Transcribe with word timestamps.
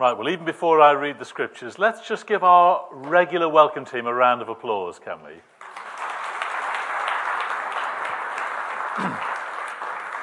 Right, 0.00 0.16
well, 0.16 0.30
even 0.30 0.46
before 0.46 0.80
I 0.80 0.92
read 0.92 1.18
the 1.18 1.26
scriptures, 1.26 1.78
let's 1.78 2.08
just 2.08 2.26
give 2.26 2.42
our 2.42 2.86
regular 2.90 3.50
welcome 3.50 3.84
team 3.84 4.06
a 4.06 4.14
round 4.14 4.40
of 4.40 4.48
applause, 4.48 4.98
can 4.98 5.18
we? 5.22 5.32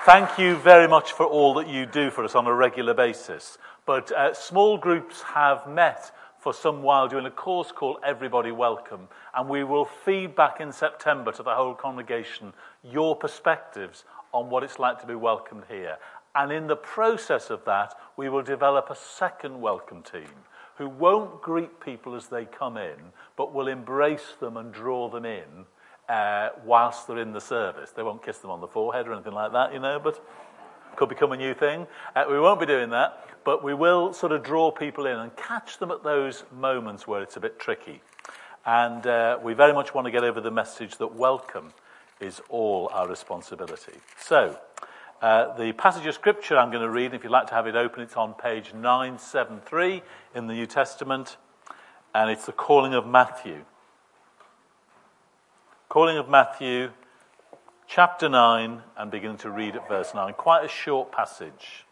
Thank 0.03 0.39
you 0.39 0.55
very 0.55 0.87
much 0.87 1.11
for 1.11 1.27
all 1.27 1.53
that 1.53 1.67
you 1.67 1.85
do 1.85 2.09
for 2.09 2.23
us 2.23 2.33
on 2.33 2.47
a 2.47 2.53
regular 2.55 2.95
basis. 2.95 3.59
But 3.85 4.11
uh, 4.11 4.33
small 4.33 4.79
groups 4.79 5.21
have 5.21 5.67
met 5.67 6.09
for 6.39 6.55
some 6.55 6.81
while 6.81 7.07
doing 7.07 7.28
a 7.28 7.31
course 7.31 7.71
called 7.71 7.97
Everybody 8.03 8.51
Welcome, 8.51 9.07
and 9.35 9.47
we 9.47 9.63
will 9.63 9.85
feed 9.85 10.35
back 10.35 10.59
in 10.59 10.71
September 10.71 11.31
to 11.33 11.44
the 11.44 11.53
whole 11.53 11.75
congregation 11.75 12.51
your 12.83 13.15
perspectives 13.15 14.05
on 14.33 14.49
what 14.49 14.63
it's 14.63 14.79
like 14.79 14.99
to 15.01 15.07
be 15.07 15.13
welcomed 15.13 15.65
here. 15.69 15.97
And 16.38 16.52
in 16.52 16.67
the 16.67 16.76
process 16.76 17.49
of 17.49 17.66
that, 17.66 17.95
we 18.16 18.30
will 18.30 18.44
develop 18.44 18.91
a 18.91 18.95
second 18.95 19.59
welcome 19.59 20.03
team 20.03 20.30
who 20.77 20.88
won't 20.88 21.41
greet 21.41 21.80
people 21.80 22.13
as 22.13 22.27
they 22.27 22.45
come 22.45 22.77
in, 22.77 22.95
but 23.35 23.55
will 23.55 23.67
embrace 23.67 24.35
them 24.39 24.55
and 24.55 24.71
draw 24.71 25.09
them 25.09 25.25
in 25.25 25.66
uh, 26.08 26.49
whilst 26.63 27.08
they're 27.08 27.17
in 27.17 27.34
the 27.34 27.41
service. 27.41 27.89
They 27.89 28.03
won't 28.03 28.23
kiss 28.23 28.38
them 28.38 28.52
on 28.52 28.61
the 28.61 28.67
forehead 28.67 29.08
or 29.08 29.13
anything 29.13 29.34
like 29.34 29.52
that, 29.53 29.73
you 29.73 29.80
know, 29.80 29.99
but 29.99 30.23
could 30.95 31.09
become 31.09 31.31
a 31.31 31.38
new 31.38 31.55
thing. 31.55 31.88
Uh, 32.16 32.25
we 32.30 32.39
won't 32.39 32.59
be 32.59 32.67
doing 32.67 32.91
that, 32.91 33.27
but 33.44 33.63
we 33.63 33.73
will 33.73 34.13
sort 34.13 34.31
of 34.31 34.44
draw 34.44 34.69
people 34.69 35.08
in 35.08 35.17
and 35.17 35.35
catch 35.38 35.80
them 35.80 35.89
at 35.89 36.03
those 36.03 36.44
moments 36.55 37.08
where 37.08 37.23
it's 37.23 37.35
a 37.35 37.39
bit 37.39 37.58
tricky. 37.58 37.99
And 38.63 39.08
uh, 39.08 39.39
we 39.41 39.55
very 39.55 39.73
much 39.73 39.95
want 39.95 40.05
to 40.05 40.11
get 40.11 40.23
over 40.23 40.39
the 40.39 40.52
message 40.52 40.97
that 40.97 41.16
welcome 41.16 41.73
is 42.19 42.41
all 42.47 42.91
our 42.94 43.08
responsibility. 43.08 43.94
So, 44.19 44.59
uh, 45.21 45.55
the 45.57 45.73
passage 45.73 46.05
of 46.05 46.13
scripture 46.13 46.57
I'm 46.57 46.70
going 46.70 46.84
to 46.84 46.89
read, 46.89 47.13
if 47.13 47.23
you'd 47.23 47.31
like 47.31 47.48
to 47.48 47.53
have 47.55 47.66
it 47.66 47.75
open, 47.75 48.03
it's 48.03 48.16
on 48.16 48.35
page 48.35 48.73
973 48.73 50.03
in 50.35 50.48
the 50.48 50.53
New 50.53 50.67
Testament, 50.67 51.38
and 52.13 52.30
it's 52.30 52.45
the 52.45 52.52
calling 52.52 52.94
of 52.94 53.08
Matthew. 53.08 53.66
Calling 55.89 56.17
of 56.17 56.30
Matthew, 56.30 56.91
chapter 57.88 58.30
9, 58.30 58.83
and 58.95 59.11
beginning 59.11 59.38
to 59.38 59.50
read 59.50 59.75
at 59.75 59.88
verse 59.88 60.14
9. 60.14 60.33
Quite 60.33 60.66
a 60.66 60.69
short 60.69 61.11
passage. 61.11 61.86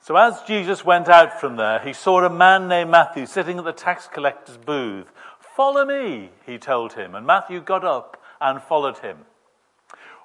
So, 0.00 0.16
as 0.16 0.40
Jesus 0.46 0.84
went 0.84 1.08
out 1.08 1.38
from 1.38 1.56
there, 1.56 1.80
he 1.80 1.92
saw 1.92 2.24
a 2.24 2.30
man 2.30 2.66
named 2.66 2.90
Matthew 2.90 3.26
sitting 3.26 3.58
at 3.58 3.64
the 3.64 3.72
tax 3.72 4.08
collector's 4.08 4.56
booth. 4.56 5.06
Follow 5.54 5.84
me, 5.84 6.30
he 6.46 6.56
told 6.56 6.94
him, 6.94 7.14
and 7.14 7.26
Matthew 7.26 7.60
got 7.60 7.84
up 7.84 8.20
and 8.40 8.62
followed 8.62 8.98
him. 8.98 9.18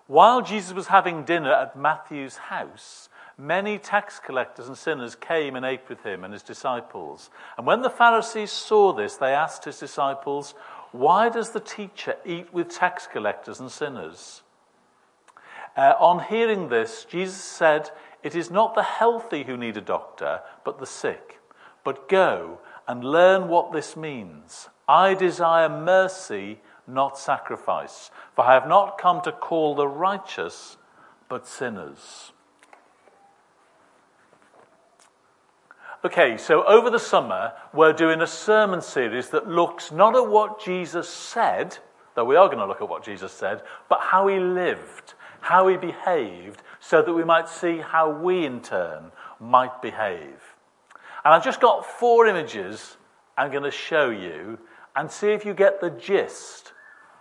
While 0.08 0.42
Jesus 0.42 0.74
was 0.74 0.88
having 0.88 1.24
dinner 1.24 1.52
at 1.52 1.78
Matthew's 1.78 2.38
house, 2.38 3.10
many 3.38 3.78
tax 3.78 4.20
collectors 4.20 4.68
and 4.68 4.78
sinners 4.78 5.16
came 5.16 5.56
and 5.56 5.66
ate 5.66 5.88
with 5.90 6.04
him 6.04 6.24
and 6.24 6.32
his 6.32 6.44
disciples. 6.44 7.30
And 7.58 7.68
when 7.68 7.82
the 7.82 7.90
Pharisees 7.90 8.52
saw 8.52 8.94
this, 8.94 9.18
they 9.18 9.34
asked 9.34 9.66
his 9.66 9.80
disciples, 9.80 10.56
Why 10.94 11.28
does 11.28 11.52
the 11.52 11.60
teacher 11.60 12.16
eat 12.26 12.54
with 12.54 12.70
tax 12.70 13.06
collectors 13.06 13.60
and 13.60 13.70
sinners? 13.70 14.44
Uh, 15.76 15.94
on 16.00 16.24
hearing 16.24 16.70
this, 16.70 17.06
Jesus 17.06 17.44
said, 17.44 17.92
It 18.24 18.34
is 18.34 18.50
not 18.50 18.76
the 18.76 18.84
healthy 18.84 19.44
who 19.44 19.58
need 19.58 19.76
a 19.76 19.82
doctor, 19.82 20.40
but 20.64 20.80
the 20.80 20.86
sick. 20.86 21.40
But 21.84 22.08
go 22.08 22.60
and 22.88 23.04
learn 23.04 23.50
what 23.50 23.74
this 23.74 23.98
means. 23.98 24.70
I 24.88 25.14
desire 25.14 25.68
mercy 25.68 26.60
not 26.88 27.18
sacrifice. 27.18 28.10
For 28.36 28.46
I 28.46 28.54
have 28.54 28.68
not 28.68 28.98
come 28.98 29.22
to 29.22 29.32
call 29.32 29.76
the 29.76 29.88
righteous, 29.88 30.78
but 31.30 31.46
sinners. 31.46 32.32
Okay, 36.06 36.38
so 36.38 36.64
over 36.64 36.90
the 36.90 37.00
summer, 37.00 37.54
we're 37.74 37.92
doing 37.92 38.22
a 38.22 38.28
sermon 38.28 38.82
series 38.82 39.30
that 39.30 39.50
looks 39.50 39.92
not 39.92 40.16
at 40.16 40.30
what 40.30 40.64
Jesus 40.64 41.10
said, 41.10 41.78
though 42.16 42.24
we 42.24 42.36
are 42.36 42.48
going 42.48 42.60
to 42.60 42.66
look 42.66 42.82
at 42.82 42.90
what 42.90 43.04
Jesus 43.04 43.32
said, 43.32 43.62
but 43.90 44.00
how 44.00 44.28
he 44.28 44.40
lived, 44.40 45.16
how 45.42 45.68
he 45.68 45.76
behaved, 45.76 46.62
so 46.80 47.02
that 47.02 47.14
we 47.14 47.24
might 47.24 47.50
see 47.50 47.80
how 47.80 48.10
we 48.10 48.46
in 48.46 48.62
turn 48.62 49.12
might 49.40 49.82
behave. 49.82 50.56
And 51.26 51.34
I've 51.34 51.44
just 51.44 51.60
got 51.60 51.86
four 51.86 52.28
images 52.28 52.96
I'm 53.36 53.52
going 53.52 53.64
to 53.64 53.72
show 53.72 54.10
you 54.10 54.60
and 54.96 55.12
see 55.12 55.30
if 55.30 55.46
you 55.46 55.54
get 55.54 55.82
the 55.82 55.90
gist 55.90 56.74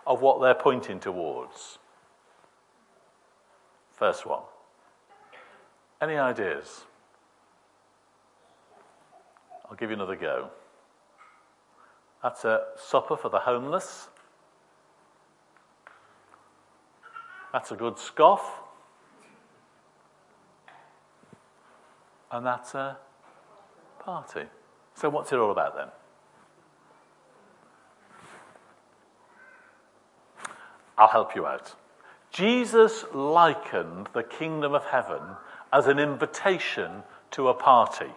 of 0.07 0.21
what 0.21 0.41
they're 0.41 0.55
pointing 0.55 0.99
towards. 0.99 1.77
First 3.91 4.25
one. 4.25 4.41
Any 6.01 6.15
ideas? 6.15 6.85
I'll 9.69 9.75
give 9.75 9.89
you 9.89 9.95
another 9.95 10.15
go. 10.15 10.49
That's 12.23 12.45
a 12.45 12.67
supper 12.77 13.17
for 13.17 13.29
the 13.29 13.39
homeless. 13.39 14.07
That's 17.51 17.71
a 17.71 17.75
good 17.75 17.99
scoff. 17.99 18.61
And 22.31 22.45
that's 22.45 22.75
a 22.75 22.97
party. 23.99 24.43
So, 24.95 25.09
what's 25.09 25.31
it 25.31 25.39
all 25.39 25.51
about 25.51 25.75
then? 25.75 25.87
I'll 30.97 31.07
help 31.07 31.35
you 31.35 31.45
out. 31.45 31.75
Jesus 32.31 33.05
likened 33.13 34.09
the 34.13 34.23
kingdom 34.23 34.73
of 34.73 34.85
heaven 34.85 35.21
as 35.71 35.87
an 35.87 35.99
invitation 35.99 37.03
to 37.31 37.49
a 37.49 37.53
party. 37.53 38.11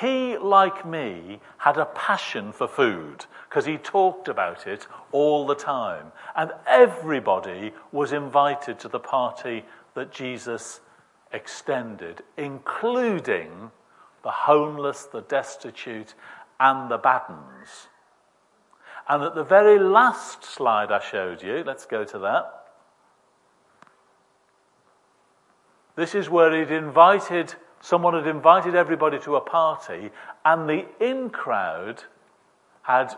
He, 0.00 0.36
like 0.38 0.86
me, 0.86 1.40
had 1.58 1.76
a 1.76 1.86
passion 1.86 2.52
for 2.52 2.68
food 2.68 3.26
because 3.48 3.66
he 3.66 3.78
talked 3.78 4.28
about 4.28 4.66
it 4.66 4.86
all 5.10 5.46
the 5.46 5.54
time. 5.54 6.12
And 6.36 6.52
everybody 6.66 7.72
was 7.90 8.12
invited 8.12 8.78
to 8.80 8.88
the 8.88 9.00
party 9.00 9.64
that 9.94 10.12
Jesus 10.12 10.80
extended, 11.32 12.22
including 12.36 13.70
the 14.22 14.30
homeless, 14.30 15.04
the 15.04 15.22
destitute, 15.22 16.14
and 16.60 16.90
the 16.90 16.98
bad 16.98 17.22
ones. 17.28 17.88
And 19.08 19.22
at 19.22 19.34
the 19.34 19.44
very 19.44 19.78
last 19.78 20.44
slide 20.44 20.92
I 20.92 21.00
showed 21.00 21.42
you, 21.42 21.64
let's 21.66 21.86
go 21.86 22.04
to 22.04 22.18
that. 22.18 22.54
This 25.96 26.14
is 26.14 26.28
where 26.28 26.54
he'd 26.56 26.70
invited, 26.70 27.54
someone 27.80 28.14
had 28.14 28.26
invited 28.26 28.74
everybody 28.74 29.18
to 29.20 29.36
a 29.36 29.40
party, 29.40 30.10
and 30.44 30.68
the 30.68 30.86
in 31.00 31.30
crowd 31.30 32.04
had 32.82 33.16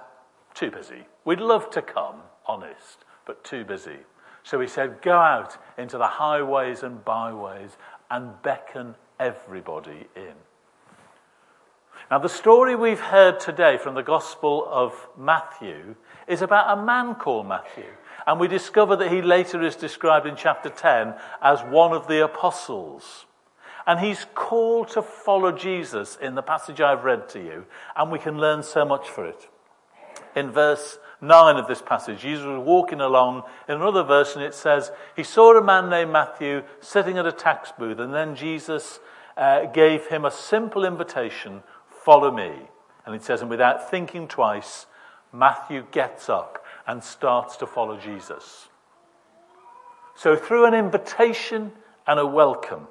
too 0.54 0.70
busy. 0.70 1.04
We'd 1.24 1.40
love 1.40 1.70
to 1.70 1.82
come, 1.82 2.22
honest, 2.46 3.04
but 3.26 3.44
too 3.44 3.64
busy. 3.64 3.98
So 4.44 4.60
he 4.60 4.66
said, 4.66 5.02
Go 5.02 5.18
out 5.18 5.58
into 5.76 5.98
the 5.98 6.06
highways 6.06 6.82
and 6.82 7.04
byways 7.04 7.76
and 8.10 8.40
beckon 8.42 8.94
everybody 9.18 10.06
in. 10.16 10.34
Now, 12.10 12.18
the 12.18 12.28
story 12.28 12.74
we've 12.74 12.98
heard 12.98 13.38
today 13.38 13.78
from 13.78 13.94
the 13.94 14.02
Gospel 14.02 14.66
of 14.68 15.08
Matthew 15.16 15.94
is 16.26 16.42
about 16.42 16.76
a 16.76 16.82
man 16.82 17.14
called 17.14 17.46
Matthew. 17.46 17.86
And 18.26 18.40
we 18.40 18.48
discover 18.48 18.96
that 18.96 19.12
he 19.12 19.22
later 19.22 19.62
is 19.62 19.76
described 19.76 20.26
in 20.26 20.34
chapter 20.34 20.70
10 20.70 21.14
as 21.40 21.60
one 21.60 21.92
of 21.92 22.08
the 22.08 22.24
apostles. 22.24 23.26
And 23.86 24.00
he's 24.00 24.26
called 24.34 24.88
to 24.88 25.02
follow 25.02 25.52
Jesus 25.52 26.18
in 26.20 26.34
the 26.34 26.42
passage 26.42 26.80
I've 26.80 27.04
read 27.04 27.28
to 27.28 27.38
you, 27.38 27.64
and 27.94 28.10
we 28.10 28.18
can 28.18 28.38
learn 28.38 28.64
so 28.64 28.84
much 28.84 29.08
for 29.08 29.24
it. 29.24 29.48
In 30.34 30.50
verse 30.50 30.98
9 31.20 31.56
of 31.58 31.68
this 31.68 31.80
passage, 31.80 32.18
Jesus 32.18 32.44
was 32.44 32.66
walking 32.66 33.00
along. 33.00 33.44
In 33.68 33.76
another 33.76 34.02
verse, 34.02 34.34
and 34.34 34.44
it 34.44 34.54
says, 34.54 34.90
He 35.14 35.22
saw 35.22 35.56
a 35.56 35.62
man 35.62 35.88
named 35.88 36.10
Matthew 36.10 36.64
sitting 36.80 37.18
at 37.18 37.26
a 37.26 37.32
tax 37.32 37.70
booth, 37.78 38.00
and 38.00 38.12
then 38.12 38.34
Jesus 38.34 38.98
uh, 39.36 39.66
gave 39.66 40.08
him 40.08 40.24
a 40.24 40.30
simple 40.30 40.84
invitation 40.84 41.62
Follow 42.04 42.30
me. 42.30 42.52
And 43.06 43.14
it 43.14 43.22
says, 43.22 43.40
and 43.40 43.50
without 43.50 43.90
thinking 43.90 44.28
twice, 44.28 44.86
Matthew 45.32 45.84
gets 45.90 46.28
up 46.28 46.64
and 46.86 47.02
starts 47.02 47.56
to 47.58 47.66
follow 47.66 47.98
Jesus. 47.98 48.68
So, 50.16 50.36
through 50.36 50.66
an 50.66 50.74
invitation 50.74 51.72
and 52.06 52.18
a 52.18 52.26
welcome, 52.26 52.88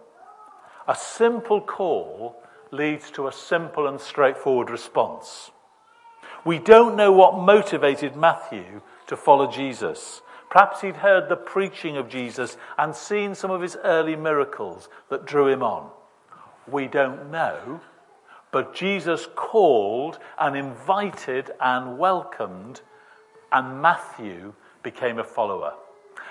a 0.88 0.96
simple 0.96 1.62
call 1.62 2.42
leads 2.72 3.12
to 3.12 3.28
a 3.28 3.32
simple 3.32 3.88
and 3.88 4.00
straightforward 4.00 4.70
response. 4.70 5.52
We 6.46 6.60
don't 6.60 6.96
know 6.96 7.12
what 7.12 7.38
motivated 7.38 8.16
Matthew 8.16 8.82
to 9.08 9.18
follow 9.18 9.52
Jesus. 9.52 10.22
Perhaps 10.50 10.82
he'd 10.82 10.98
heard 10.98 11.30
the 11.30 11.36
preaching 11.36 11.98
of 11.98 12.10
Jesus 12.10 12.58
and 12.78 12.96
seen 12.96 13.36
some 13.36 13.52
of 13.52 13.62
his 13.62 13.78
early 13.84 14.16
miracles 14.16 14.90
that 15.10 15.26
drew 15.26 15.48
him 15.48 15.62
on. 15.62 15.92
We 16.68 16.88
don't 16.88 17.30
know, 17.30 17.82
but 18.52 18.74
Jesus 18.74 19.28
called 19.36 20.18
and 20.40 20.56
invited 20.56 21.52
and 21.60 21.98
welcomed, 21.98 22.82
and 23.52 23.82
Matthew 23.82 24.54
became 24.84 25.20
a 25.20 25.24
follower. 25.24 25.74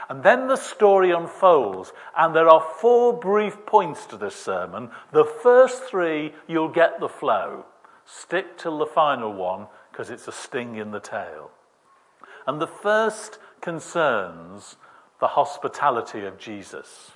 And 0.09 0.23
then 0.23 0.49
the 0.49 0.57
story 0.57 1.11
unfolds, 1.11 1.93
and 2.17 2.35
there 2.35 2.49
are 2.49 2.67
four 2.81 3.13
brief 3.13 3.67
points 3.67 4.07
to 4.07 4.17
this 4.17 4.35
sermon. 4.35 4.91
The 5.13 5.25
first 5.25 5.85
three, 5.85 6.33
you'll 6.47 6.71
get 6.71 6.99
the 6.99 7.09
flow. 7.09 7.67
Stick 8.07 8.57
till 8.57 8.79
the 8.79 8.87
final 8.87 9.33
one, 9.33 9.67
because 9.93 10.09
it's 10.09 10.27
a 10.27 10.33
sting 10.33 10.77
in 10.77 10.93
the 10.93 11.01
tail. 11.01 11.51
And 12.47 12.61
the 12.61 12.67
first 12.67 13.39
concerns 13.61 14.77
the 15.21 15.27
hospitality 15.27 16.25
of 16.25 16.39
Jesus. 16.39 17.13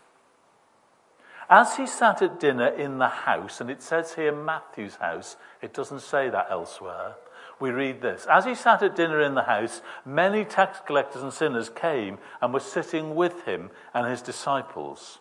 As 1.50 1.76
he 1.76 1.86
sat 1.86 2.22
at 2.22 2.40
dinner 2.40 2.68
in 2.68 2.98
the 2.98 3.08
house, 3.08 3.60
and 3.60 3.70
it 3.70 3.82
says 3.82 4.14
here 4.14 4.32
Matthew's 4.32 4.96
house, 4.96 5.36
it 5.60 5.74
doesn't 5.74 6.00
say 6.00 6.30
that 6.30 6.48
elsewhere 6.50 7.16
we 7.62 7.70
read 7.70 8.02
this 8.02 8.26
As 8.28 8.44
he 8.44 8.54
sat 8.54 8.82
at 8.82 8.96
dinner 8.96 9.20
in 9.20 9.34
the 9.34 9.44
house, 9.44 9.80
many 10.04 10.44
tax 10.44 10.80
collectors 10.84 11.22
and 11.22 11.32
sinners 11.32 11.70
came 11.70 12.18
and 12.42 12.52
were 12.52 12.60
sitting 12.60 13.14
with 13.14 13.44
him 13.44 13.70
and 13.94 14.06
his 14.06 14.20
disciples. 14.20 15.20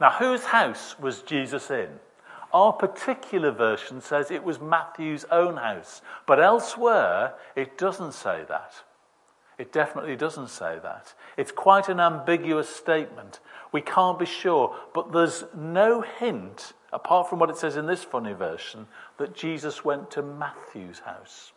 Now, 0.00 0.10
whose 0.10 0.44
house 0.44 0.98
was 0.98 1.22
Jesus 1.22 1.70
in? 1.70 1.88
Our 2.52 2.72
particular 2.72 3.50
version 3.50 4.00
says 4.00 4.30
it 4.30 4.44
was 4.44 4.60
Matthew's 4.60 5.24
own 5.30 5.56
house, 5.56 6.02
but 6.26 6.40
elsewhere 6.40 7.34
it 7.56 7.76
doesn't 7.78 8.12
say 8.12 8.44
that. 8.48 8.74
It 9.58 9.72
definitely 9.72 10.16
doesn't 10.16 10.48
say 10.48 10.78
that. 10.82 11.14
It's 11.36 11.52
quite 11.52 11.88
an 11.88 12.00
ambiguous 12.00 12.68
statement. 12.68 13.40
We 13.72 13.80
can't 13.80 14.18
be 14.18 14.26
sure, 14.26 14.76
but 14.94 15.12
there's 15.12 15.44
no 15.56 16.02
hint, 16.02 16.74
apart 16.92 17.28
from 17.28 17.38
what 17.38 17.50
it 17.50 17.56
says 17.56 17.76
in 17.76 17.86
this 17.86 18.04
funny 18.04 18.34
version, 18.34 18.86
that 19.18 19.34
Jesus 19.34 19.84
went 19.84 20.10
to 20.12 20.22
Matthew's 20.22 21.00
house. 21.00 21.52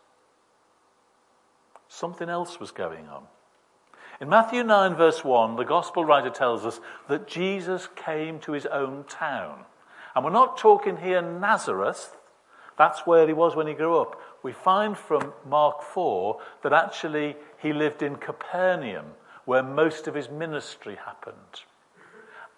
Something 1.89 2.29
else 2.29 2.59
was 2.59 2.71
going 2.71 3.07
on. 3.09 3.23
In 4.21 4.29
Matthew 4.29 4.63
9, 4.63 4.95
verse 4.95 5.25
1, 5.25 5.57
the 5.57 5.65
gospel 5.65 6.05
writer 6.05 6.29
tells 6.29 6.65
us 6.65 6.79
that 7.09 7.27
Jesus 7.27 7.89
came 7.97 8.39
to 8.39 8.53
his 8.53 8.65
own 8.65 9.03
town. 9.09 9.65
And 10.15 10.23
we're 10.23 10.31
not 10.31 10.57
talking 10.57 10.97
here 10.97 11.21
Nazareth, 11.21 12.15
that's 12.77 13.05
where 13.05 13.27
he 13.27 13.33
was 13.33 13.55
when 13.55 13.67
he 13.67 13.73
grew 13.73 13.97
up. 13.99 14.19
We 14.43 14.51
find 14.51 14.97
from 14.97 15.33
Mark 15.45 15.81
4 15.81 16.39
that 16.63 16.73
actually 16.73 17.35
he 17.57 17.73
lived 17.73 18.03
in 18.03 18.17
Capernaum, 18.17 19.05
where 19.45 19.63
most 19.63 20.07
of 20.07 20.15
his 20.15 20.29
ministry 20.29 20.95
happened. 20.95 21.63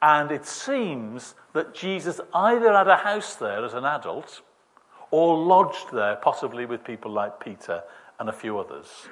And 0.02 0.32
it 0.32 0.46
seems 0.46 1.36
that 1.54 1.74
Jesus 1.74 2.22
either 2.34 2.74
had 2.74 2.88
a 2.88 2.98
house 2.98 3.36
there 3.36 3.66
as 3.66 3.74
an 3.74 3.86
adult 3.86 4.42
or 5.10 5.38
lodged 5.38 5.92
there, 5.92 6.16
possibly 6.18 6.66
with 6.66 6.84
people 6.84 7.12
like 7.12 7.40
Peter 7.40 7.84
and 8.20 8.30
a 8.30 8.34
few 8.34 8.60
others. 8.60 9.08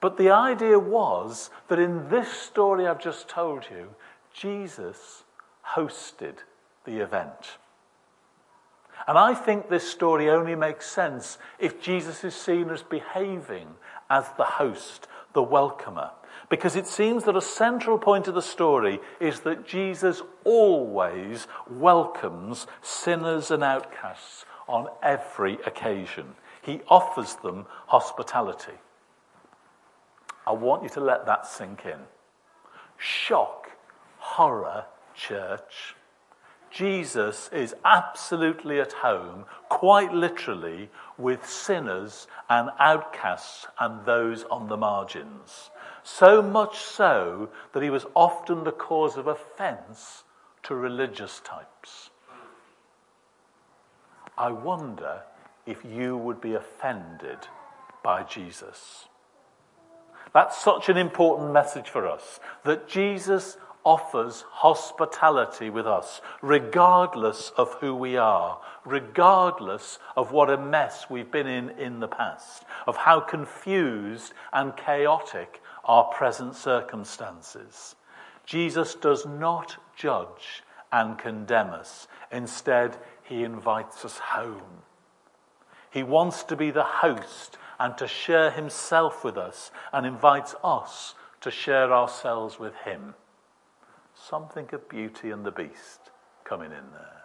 But 0.00 0.16
the 0.16 0.30
idea 0.30 0.78
was 0.78 1.50
that 1.68 1.78
in 1.78 2.08
this 2.08 2.28
story 2.28 2.86
I've 2.86 3.00
just 3.00 3.28
told 3.28 3.66
you, 3.70 3.94
Jesus 4.34 5.22
hosted 5.74 6.38
the 6.84 6.98
event. 6.98 7.58
And 9.06 9.18
I 9.18 9.34
think 9.34 9.68
this 9.68 9.88
story 9.88 10.28
only 10.30 10.54
makes 10.54 10.90
sense 10.90 11.38
if 11.58 11.80
Jesus 11.80 12.24
is 12.24 12.34
seen 12.34 12.70
as 12.70 12.82
behaving 12.82 13.68
as 14.10 14.26
the 14.36 14.44
host, 14.44 15.06
the 15.32 15.42
welcomer. 15.42 16.10
Because 16.48 16.76
it 16.76 16.86
seems 16.86 17.24
that 17.24 17.36
a 17.36 17.40
central 17.40 17.98
point 17.98 18.28
of 18.28 18.34
the 18.34 18.42
story 18.42 19.00
is 19.20 19.40
that 19.40 19.66
Jesus 19.66 20.22
always 20.44 21.46
welcomes 21.70 22.66
sinners 22.82 23.50
and 23.50 23.62
outcasts 23.62 24.44
on 24.68 24.88
every 25.02 25.54
occasion. 25.66 26.34
He 26.62 26.80
offers 26.88 27.34
them 27.36 27.66
hospitality. 27.86 28.72
I 30.46 30.52
want 30.52 30.82
you 30.82 30.88
to 30.90 31.00
let 31.00 31.26
that 31.26 31.46
sink 31.46 31.84
in. 31.84 32.00
Shock, 32.98 33.70
horror, 34.18 34.84
church. 35.14 35.94
Jesus 36.72 37.50
is 37.52 37.74
absolutely 37.84 38.80
at 38.80 38.94
home, 38.94 39.44
quite 39.68 40.12
literally, 40.12 40.88
with 41.18 41.46
sinners 41.46 42.26
and 42.48 42.70
outcasts 42.78 43.66
and 43.78 44.06
those 44.06 44.44
on 44.44 44.68
the 44.68 44.76
margins. 44.76 45.70
So 46.02 46.40
much 46.40 46.78
so 46.78 47.50
that 47.74 47.82
he 47.82 47.90
was 47.90 48.06
often 48.14 48.64
the 48.64 48.72
cause 48.72 49.18
of 49.18 49.26
offense 49.26 50.24
to 50.62 50.74
religious 50.74 51.40
types. 51.40 52.10
I 54.38 54.50
wonder 54.50 55.22
if 55.66 55.84
you 55.84 56.16
would 56.16 56.40
be 56.40 56.54
offended 56.54 57.38
by 58.02 58.22
Jesus. 58.22 59.06
That's 60.32 60.56
such 60.56 60.88
an 60.88 60.96
important 60.96 61.52
message 61.52 61.90
for 61.90 62.08
us 62.08 62.40
that 62.64 62.88
Jesus 62.88 63.58
offers 63.84 64.44
hospitality 64.48 65.70
with 65.70 65.86
us, 65.86 66.20
regardless 66.40 67.50
of 67.56 67.74
who 67.74 67.94
we 67.94 68.16
are, 68.16 68.60
regardless 68.84 69.98
of 70.16 70.32
what 70.32 70.50
a 70.50 70.56
mess 70.56 71.10
we've 71.10 71.30
been 71.30 71.46
in 71.46 71.70
in 71.70 72.00
the 72.00 72.08
past, 72.08 72.64
of 72.86 72.96
how 72.96 73.20
confused 73.20 74.32
and 74.52 74.76
chaotic 74.76 75.60
our 75.84 76.04
present 76.04 76.54
circumstances. 76.54 77.96
Jesus 78.46 78.94
does 78.94 79.26
not 79.26 79.76
judge 79.96 80.62
and 80.90 81.18
condemn 81.18 81.70
us. 81.70 82.06
Instead, 82.30 82.96
he 83.22 83.44
invites 83.44 84.04
us 84.04 84.18
home. 84.18 84.82
He 85.90 86.02
wants 86.02 86.42
to 86.44 86.56
be 86.56 86.70
the 86.70 86.84
host 86.84 87.58
and 87.78 87.96
to 87.98 88.06
share 88.06 88.50
himself 88.50 89.24
with 89.24 89.36
us 89.36 89.70
and 89.92 90.06
invites 90.06 90.54
us 90.62 91.14
to 91.40 91.50
share 91.50 91.92
ourselves 91.92 92.58
with 92.58 92.74
him. 92.84 93.14
Something 94.28 94.68
of 94.72 94.88
Beauty 94.88 95.30
and 95.30 95.44
the 95.44 95.50
Beast 95.50 96.10
coming 96.44 96.70
in 96.70 96.90
there. 96.92 97.22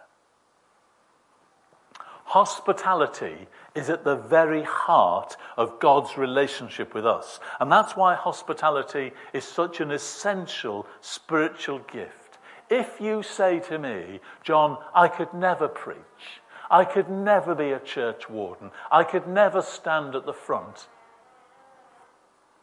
Hospitality 2.24 3.46
is 3.74 3.88
at 3.88 4.04
the 4.04 4.16
very 4.16 4.62
heart 4.64 5.36
of 5.56 5.78
God's 5.78 6.18
relationship 6.18 6.94
with 6.94 7.06
us. 7.06 7.40
And 7.60 7.70
that's 7.70 7.96
why 7.96 8.14
hospitality 8.14 9.12
is 9.32 9.44
such 9.44 9.80
an 9.80 9.92
essential 9.92 10.86
spiritual 11.00 11.78
gift. 11.78 12.38
If 12.68 13.00
you 13.00 13.22
say 13.22 13.60
to 13.60 13.78
me, 13.78 14.20
John, 14.42 14.76
I 14.92 15.08
could 15.08 15.32
never 15.32 15.68
preach, 15.68 16.42
I 16.70 16.84
could 16.84 17.08
never 17.08 17.54
be 17.54 17.70
a 17.70 17.80
church 17.80 18.28
warden. 18.28 18.70
I 18.90 19.04
could 19.04 19.26
never 19.26 19.62
stand 19.62 20.14
at 20.14 20.26
the 20.26 20.34
front. 20.34 20.88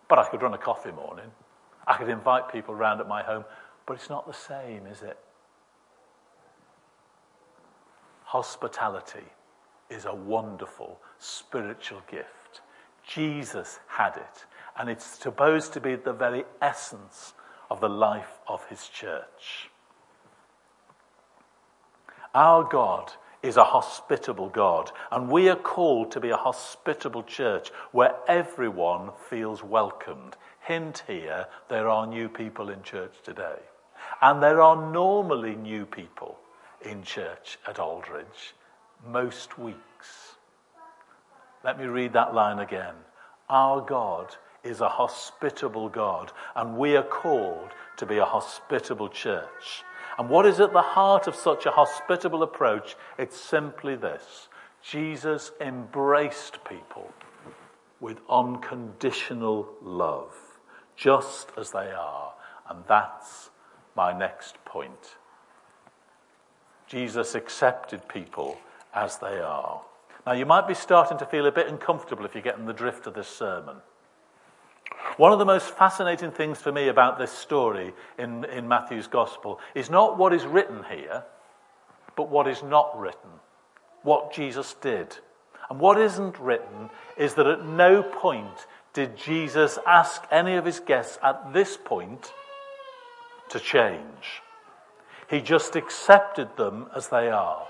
But 0.08 0.20
I 0.20 0.30
could 0.30 0.44
run 0.44 0.54
a 0.54 0.60
coffee 0.60 0.92
morning. 0.92 1.32
I 1.88 1.98
could 1.98 2.10
invite 2.10 2.52
people 2.52 2.76
round 2.76 3.00
at 3.00 3.08
my 3.08 3.24
home. 3.24 3.46
But 3.86 3.96
it's 3.96 4.10
not 4.10 4.26
the 4.26 4.34
same, 4.34 4.88
is 4.88 5.02
it? 5.02 5.18
Hospitality 8.24 9.26
is 9.90 10.06
a 10.06 10.16
wonderful 10.16 11.00
spiritual 11.20 12.02
gift. 12.10 12.62
Jesus 13.08 13.80
had 13.88 14.18
it, 14.18 14.46
and 14.78 14.90
it's 14.90 15.06
supposed 15.06 15.74
to 15.74 15.80
be 15.80 15.96
the 15.96 16.14
very 16.14 16.44
essence 16.62 17.34
of 17.70 17.80
the 17.80 17.90
life 17.90 18.40
of 18.48 18.66
his 18.66 18.88
church. 18.88 19.70
Our 22.34 22.64
God 22.64 23.14
is 23.46 23.58
a 23.58 23.64
hospitable 23.64 24.50
God. 24.50 24.92
And 25.12 25.30
we 25.30 25.50
are 25.50 25.56
called 25.56 26.12
to 26.12 26.20
be 26.20 26.32
a 26.32 26.38
hospitable 26.38 27.24
church 27.24 27.70
where 27.92 28.16
everyone 28.28 29.12
feels 29.30 29.64
welcomed. 29.64 30.36
Hint 30.62 31.04
here, 31.08 31.46
there 31.70 31.88
are 31.88 32.08
new 32.08 32.28
people 32.28 32.70
in 32.70 32.82
church 32.82 33.14
today. 33.24 33.60
And 34.22 34.42
there 34.42 34.62
are 34.62 34.92
normally 34.92 35.56
new 35.56 35.86
people 35.86 36.38
in 36.82 37.04
church 37.04 37.58
at 37.68 37.80
Aldridge 37.80 38.54
most 39.08 39.58
weeks. 39.58 40.36
Let 41.64 41.80
me 41.80 41.86
read 41.86 42.14
that 42.14 42.34
line 42.34 42.60
again. 42.60 42.96
Our 43.50 43.82
God 43.82 44.36
is 44.64 44.82
a 44.82 44.90
hospitable 44.90 45.90
God, 45.90 46.32
and 46.56 46.78
we 46.78 46.96
are 46.96 47.04
called 47.04 47.72
to 47.98 48.06
be 48.06 48.18
a 48.18 48.26
hospitable 48.26 49.10
church. 49.10 49.84
And 50.18 50.30
what 50.30 50.46
is 50.46 50.60
at 50.60 50.74
the 50.74 50.82
heart 50.82 51.28
of 51.28 51.36
such 51.36 51.66
a 51.66 51.72
hospitable 51.72 52.42
approach? 52.42 52.96
It's 53.18 53.40
simply 53.40 53.96
this 53.96 54.48
Jesus 54.82 55.52
embraced 55.60 56.64
people 56.64 57.12
with 58.00 58.20
unconditional 58.30 59.68
love, 59.82 60.36
just 60.96 61.50
as 61.58 61.72
they 61.72 61.92
are. 61.92 62.34
And 62.70 62.84
that's 62.88 63.50
my 63.96 64.18
next 64.18 64.64
point. 64.66 65.16
Jesus 66.88 67.34
accepted 67.36 68.08
people 68.08 68.58
as 68.94 69.18
they 69.18 69.40
are. 69.40 69.82
Now, 70.26 70.34
you 70.34 70.46
might 70.46 70.68
be 70.68 70.74
starting 70.74 71.18
to 71.20 71.26
feel 71.26 71.46
a 71.46 71.52
bit 71.52 71.68
uncomfortable 71.68 72.26
if 72.26 72.34
you're 72.34 72.44
getting 72.44 72.66
the 72.66 72.74
drift 72.74 73.08
of 73.08 73.14
this 73.14 73.28
sermon. 73.28 73.78
One 75.18 75.32
of 75.32 75.40
the 75.40 75.46
most 75.46 75.70
fascinating 75.70 76.32
things 76.32 76.60
for 76.60 76.72
me 76.72 76.88
about 76.88 77.18
this 77.18 77.32
story 77.32 77.94
in, 78.18 78.44
in 78.46 78.68
Matthew's 78.68 79.08
Gospel 79.08 79.60
is 79.74 79.90
not 79.90 80.18
what 80.18 80.34
is 80.34 80.46
written 80.46 80.84
here, 80.90 81.24
but 82.16 82.30
what 82.30 82.48
is 82.48 82.64
not 82.64 82.98
written, 83.00 83.30
what 84.04 84.34
Jesus 84.34 84.74
did. 84.82 85.18
And 85.70 85.80
what 85.80 86.00
isn't 86.00 86.40
written 86.40 86.90
is 87.18 87.36
that 87.36 87.48
at 87.48 87.66
no 87.66 88.04
point 88.04 88.68
did 88.94 89.18
Jesus 89.18 89.78
ask 89.86 90.24
any 90.32 90.56
of 90.56 90.66
his 90.66 90.80
guests 90.80 91.18
at 91.24 91.54
this 91.54 91.78
point 91.78 92.34
to 93.50 93.60
change. 93.60 94.42
He 95.30 95.42
just 95.42 95.76
accepted 95.76 96.56
them 96.58 96.88
as 96.96 97.08
they 97.08 97.30
are. 97.30 97.66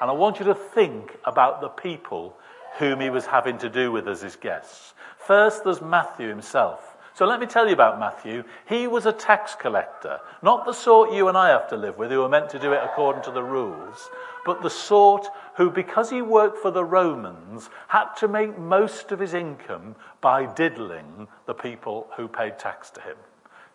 And 0.00 0.10
I 0.10 0.14
want 0.14 0.38
you 0.38 0.44
to 0.46 0.54
think 0.54 1.16
about 1.24 1.60
the 1.60 1.68
people 1.68 2.36
whom 2.78 3.00
he 3.00 3.10
was 3.10 3.26
having 3.26 3.58
to 3.58 3.68
do 3.68 3.92
with 3.92 4.08
as 4.08 4.22
his 4.22 4.36
guests. 4.36 4.94
First, 5.18 5.64
there's 5.64 5.80
Matthew 5.80 6.28
himself. 6.28 6.96
So 7.14 7.26
let 7.26 7.40
me 7.40 7.46
tell 7.46 7.66
you 7.66 7.74
about 7.74 8.00
Matthew. 8.00 8.42
He 8.66 8.86
was 8.86 9.04
a 9.04 9.12
tax 9.12 9.54
collector, 9.54 10.18
not 10.42 10.64
the 10.64 10.72
sort 10.72 11.12
you 11.12 11.28
and 11.28 11.36
I 11.36 11.50
have 11.50 11.68
to 11.68 11.76
live 11.76 11.98
with, 11.98 12.10
who 12.10 12.22
are 12.22 12.28
meant 12.28 12.48
to 12.50 12.58
do 12.58 12.72
it 12.72 12.80
according 12.82 13.22
to 13.24 13.30
the 13.30 13.42
rules, 13.42 14.08
but 14.46 14.62
the 14.62 14.70
sort 14.70 15.26
who, 15.56 15.70
because 15.70 16.08
he 16.08 16.22
worked 16.22 16.58
for 16.58 16.70
the 16.70 16.84
Romans, 16.84 17.68
had 17.88 18.14
to 18.14 18.28
make 18.28 18.58
most 18.58 19.12
of 19.12 19.20
his 19.20 19.34
income 19.34 19.94
by 20.22 20.46
diddling 20.46 21.28
the 21.46 21.54
people 21.54 22.08
who 22.16 22.28
paid 22.28 22.58
tax 22.58 22.90
to 22.90 23.00
him. 23.02 23.16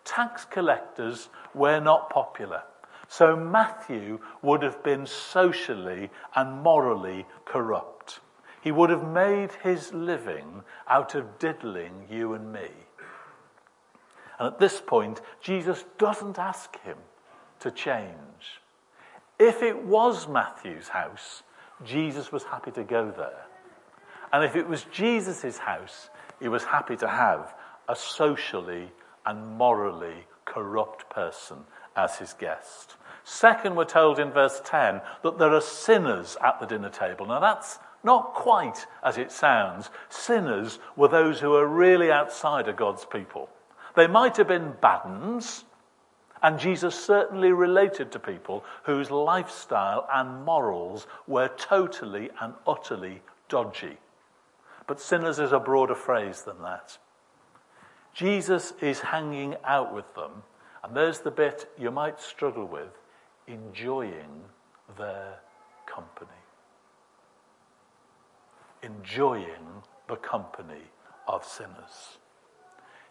Tax 0.08 0.46
collectors 0.46 1.28
were 1.54 1.80
not 1.80 2.08
popular. 2.08 2.62
So 3.08 3.36
Matthew 3.36 4.20
would 4.40 4.62
have 4.62 4.82
been 4.82 5.04
socially 5.04 6.08
and 6.34 6.62
morally 6.62 7.26
corrupt. 7.44 8.20
He 8.62 8.72
would 8.72 8.88
have 8.88 9.06
made 9.06 9.52
his 9.62 9.92
living 9.92 10.62
out 10.88 11.14
of 11.14 11.38
diddling 11.38 12.06
you 12.10 12.32
and 12.32 12.50
me. 12.50 12.70
And 14.38 14.48
at 14.48 14.58
this 14.58 14.80
point, 14.80 15.20
Jesus 15.42 15.84
doesn't 15.98 16.38
ask 16.38 16.80
him 16.80 16.96
to 17.60 17.70
change. 17.70 18.62
If 19.38 19.62
it 19.62 19.84
was 19.84 20.26
Matthew's 20.26 20.88
house, 20.88 21.42
Jesus 21.84 22.32
was 22.32 22.44
happy 22.44 22.70
to 22.70 22.82
go 22.82 23.10
there. 23.10 23.44
And 24.32 24.42
if 24.42 24.56
it 24.56 24.66
was 24.66 24.84
Jesus' 24.84 25.58
house, 25.58 26.08
he 26.40 26.48
was 26.48 26.64
happy 26.64 26.96
to 26.96 27.08
have 27.08 27.54
a 27.88 27.94
socially 27.94 28.90
and 29.28 29.58
morally 29.58 30.24
corrupt 30.46 31.10
person 31.10 31.58
as 31.94 32.16
his 32.16 32.32
guest. 32.32 32.96
Second, 33.24 33.76
we're 33.76 33.84
told 33.84 34.18
in 34.18 34.30
verse 34.30 34.62
10 34.64 35.02
that 35.22 35.38
there 35.38 35.52
are 35.52 35.60
sinners 35.60 36.38
at 36.42 36.58
the 36.58 36.66
dinner 36.66 36.88
table. 36.88 37.26
Now, 37.26 37.38
that's 37.38 37.78
not 38.02 38.32
quite 38.32 38.86
as 39.04 39.18
it 39.18 39.30
sounds. 39.30 39.90
Sinners 40.08 40.78
were 40.96 41.08
those 41.08 41.40
who 41.40 41.50
were 41.50 41.66
really 41.66 42.10
outside 42.10 42.68
of 42.68 42.76
God's 42.76 43.04
people. 43.04 43.50
They 43.94 44.06
might 44.06 44.38
have 44.38 44.48
been 44.48 44.74
bad 44.80 45.02
uns, 45.04 45.64
and 46.42 46.58
Jesus 46.58 46.94
certainly 46.94 47.52
related 47.52 48.10
to 48.12 48.18
people 48.18 48.64
whose 48.84 49.10
lifestyle 49.10 50.08
and 50.10 50.44
morals 50.46 51.06
were 51.26 51.48
totally 51.48 52.30
and 52.40 52.54
utterly 52.66 53.20
dodgy. 53.50 53.98
But 54.86 55.00
sinners 55.00 55.38
is 55.38 55.52
a 55.52 55.60
broader 55.60 55.96
phrase 55.96 56.42
than 56.42 56.62
that. 56.62 56.96
Jesus 58.18 58.72
is 58.80 58.98
hanging 58.98 59.54
out 59.64 59.94
with 59.94 60.12
them, 60.16 60.42
and 60.82 60.96
there's 60.96 61.20
the 61.20 61.30
bit 61.30 61.70
you 61.78 61.92
might 61.92 62.20
struggle 62.20 62.66
with 62.66 62.90
enjoying 63.46 64.42
their 64.98 65.36
company. 65.86 66.28
Enjoying 68.82 69.84
the 70.08 70.16
company 70.16 70.82
of 71.28 71.44
sinners. 71.44 72.18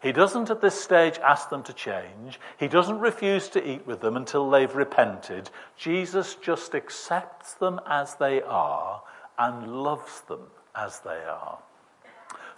He 0.02 0.12
doesn't 0.12 0.50
at 0.50 0.60
this 0.60 0.78
stage 0.78 1.18
ask 1.20 1.48
them 1.48 1.62
to 1.62 1.72
change. 1.72 2.38
He 2.58 2.68
doesn't 2.68 3.00
refuse 3.00 3.48
to 3.48 3.66
eat 3.66 3.86
with 3.86 4.02
them 4.02 4.14
until 4.14 4.50
they've 4.50 4.76
repented. 4.76 5.48
Jesus 5.78 6.34
just 6.34 6.74
accepts 6.74 7.54
them 7.54 7.80
as 7.86 8.16
they 8.16 8.42
are 8.42 9.02
and 9.38 9.82
loves 9.82 10.20
them 10.28 10.48
as 10.74 11.00
they 11.00 11.22
are. 11.26 11.60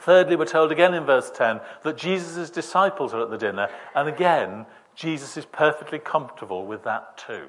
Thirdly, 0.01 0.35
we're 0.35 0.47
told 0.47 0.73
again 0.73 0.95
in 0.95 1.05
verse 1.05 1.31
10 1.31 1.61
that 1.85 1.99
Jesus' 1.99 2.49
disciples 2.49 3.13
are 3.13 3.21
at 3.21 3.31
the 3.31 3.37
dinner, 3.37 3.69
and 3.95 4.09
again, 4.09 4.65
Jesus 4.95 5.37
is 5.37 5.45
perfectly 5.45 5.99
comfortable 5.99 6.67
with 6.67 6.85
that 6.85 7.19
too. 7.19 7.49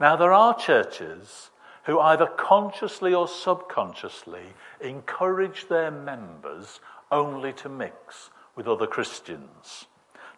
Now, 0.00 0.16
there 0.16 0.32
are 0.32 0.54
churches 0.54 1.50
who 1.84 2.00
either 2.00 2.26
consciously 2.26 3.12
or 3.12 3.28
subconsciously 3.28 4.54
encourage 4.80 5.68
their 5.68 5.90
members 5.90 6.80
only 7.12 7.52
to 7.52 7.68
mix 7.68 8.30
with 8.56 8.66
other 8.66 8.86
Christians, 8.86 9.86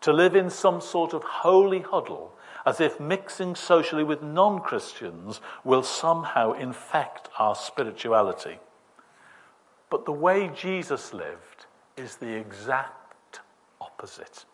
to 0.00 0.12
live 0.12 0.34
in 0.34 0.50
some 0.50 0.80
sort 0.80 1.12
of 1.12 1.22
holy 1.22 1.80
huddle, 1.80 2.34
as 2.66 2.80
if 2.80 2.98
mixing 2.98 3.54
socially 3.54 4.02
with 4.04 4.20
non 4.20 4.60
Christians 4.60 5.40
will 5.62 5.84
somehow 5.84 6.52
infect 6.52 7.28
our 7.38 7.54
spirituality. 7.54 8.58
But 9.92 10.06
the 10.06 10.12
way 10.12 10.50
Jesus 10.56 11.12
lived 11.12 11.66
is 11.98 12.16
the 12.16 12.34
exact 12.34 13.40
opposite. 13.78 14.46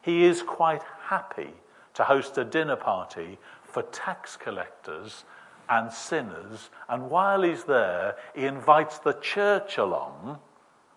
He 0.00 0.24
is 0.24 0.42
quite 0.42 0.84
happy 1.08 1.50
to 1.94 2.04
host 2.04 2.38
a 2.38 2.44
dinner 2.44 2.76
party 2.76 3.36
for 3.64 3.82
tax 3.82 4.36
collectors 4.36 5.24
and 5.68 5.92
sinners, 5.92 6.70
and 6.88 7.10
while 7.10 7.42
he's 7.42 7.64
there, 7.64 8.14
he 8.32 8.46
invites 8.46 9.00
the 9.00 9.14
church 9.14 9.76
along 9.76 10.38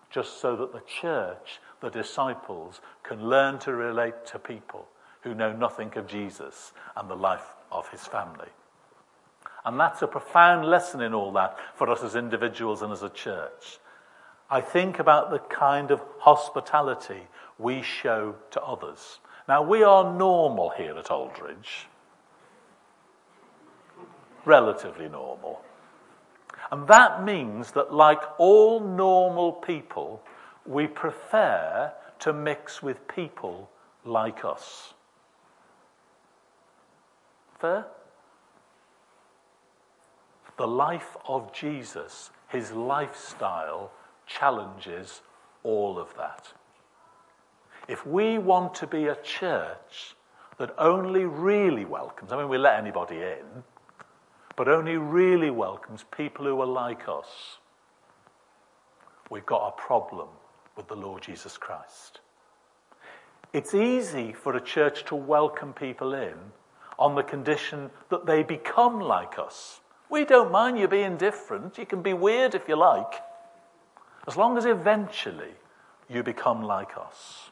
just 0.08 0.40
so 0.40 0.54
that 0.54 0.72
the 0.72 0.82
church 0.86 1.58
the 1.80 1.90
disciples 1.90 2.80
can 3.02 3.28
learn 3.28 3.58
to 3.58 3.74
relate 3.74 4.24
to 4.26 4.38
people 4.38 4.86
who 5.22 5.34
know 5.34 5.52
nothing 5.52 5.90
of 5.96 6.06
Jesus 6.06 6.72
and 6.96 7.10
the 7.10 7.16
life 7.16 7.54
of 7.72 7.88
his 7.88 8.06
family. 8.06 8.50
And 9.64 9.78
that's 9.78 10.02
a 10.02 10.06
profound 10.06 10.66
lesson 10.66 11.00
in 11.00 11.12
all 11.12 11.32
that 11.32 11.56
for 11.74 11.90
us 11.90 12.02
as 12.02 12.16
individuals 12.16 12.82
and 12.82 12.92
as 12.92 13.02
a 13.02 13.10
church. 13.10 13.78
I 14.50 14.60
think 14.60 14.98
about 14.98 15.30
the 15.30 15.38
kind 15.38 15.90
of 15.90 16.02
hospitality 16.18 17.28
we 17.58 17.82
show 17.82 18.34
to 18.52 18.62
others. 18.62 19.18
Now, 19.46 19.62
we 19.62 19.82
are 19.82 20.12
normal 20.16 20.70
here 20.70 20.96
at 20.96 21.10
Aldridge, 21.10 21.86
relatively 24.44 25.08
normal. 25.08 25.62
And 26.70 26.86
that 26.88 27.24
means 27.24 27.72
that, 27.72 27.92
like 27.92 28.22
all 28.38 28.80
normal 28.80 29.52
people, 29.52 30.22
we 30.66 30.86
prefer 30.86 31.92
to 32.20 32.32
mix 32.32 32.82
with 32.82 33.08
people 33.08 33.70
like 34.04 34.44
us. 34.44 34.94
Fair? 37.58 37.86
The 40.60 40.68
life 40.68 41.16
of 41.26 41.54
Jesus, 41.54 42.28
his 42.48 42.70
lifestyle, 42.70 43.92
challenges 44.26 45.22
all 45.62 45.98
of 45.98 46.14
that. 46.18 46.52
If 47.88 48.06
we 48.06 48.36
want 48.36 48.74
to 48.74 48.86
be 48.86 49.06
a 49.06 49.16
church 49.22 50.16
that 50.58 50.74
only 50.76 51.24
really 51.24 51.86
welcomes, 51.86 52.30
I 52.30 52.36
mean, 52.36 52.50
we 52.50 52.58
let 52.58 52.78
anybody 52.78 53.16
in, 53.16 53.64
but 54.54 54.68
only 54.68 54.98
really 54.98 55.48
welcomes 55.48 56.04
people 56.14 56.44
who 56.44 56.60
are 56.60 56.66
like 56.66 57.08
us, 57.08 57.56
we've 59.30 59.46
got 59.46 59.66
a 59.66 59.80
problem 59.80 60.28
with 60.76 60.88
the 60.88 60.94
Lord 60.94 61.22
Jesus 61.22 61.56
Christ. 61.56 62.20
It's 63.54 63.74
easy 63.74 64.34
for 64.34 64.54
a 64.54 64.60
church 64.60 65.06
to 65.06 65.14
welcome 65.14 65.72
people 65.72 66.12
in 66.12 66.34
on 66.98 67.14
the 67.14 67.22
condition 67.22 67.88
that 68.10 68.26
they 68.26 68.42
become 68.42 69.00
like 69.00 69.38
us. 69.38 69.79
We 70.10 70.24
don't 70.24 70.50
mind 70.50 70.78
you 70.78 70.88
being 70.88 71.16
different. 71.16 71.78
You 71.78 71.86
can 71.86 72.02
be 72.02 72.12
weird 72.12 72.54
if 72.54 72.68
you 72.68 72.76
like, 72.76 73.14
as 74.26 74.36
long 74.36 74.58
as 74.58 74.66
eventually 74.66 75.54
you 76.08 76.24
become 76.24 76.62
like 76.62 76.98
us. 76.98 77.50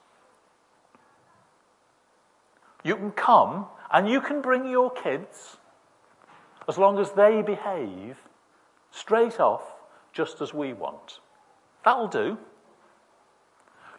You 2.83 2.97
can 2.97 3.13
come 3.13 3.67
and 3.93 4.09
you 4.09 4.21
can 4.21 4.41
bring 4.41 4.69
your 4.69 4.91
kids 4.91 5.59
as 6.69 6.77
long 6.77 6.99
as 6.99 7.13
they 7.13 7.43
behave 7.43 8.19
straight 8.91 9.39
off 9.39 9.63
just 10.13 10.41
as 10.41 10.53
we 10.53 10.73
want. 10.73 11.21
That'll 11.85 12.09
do. 12.09 12.39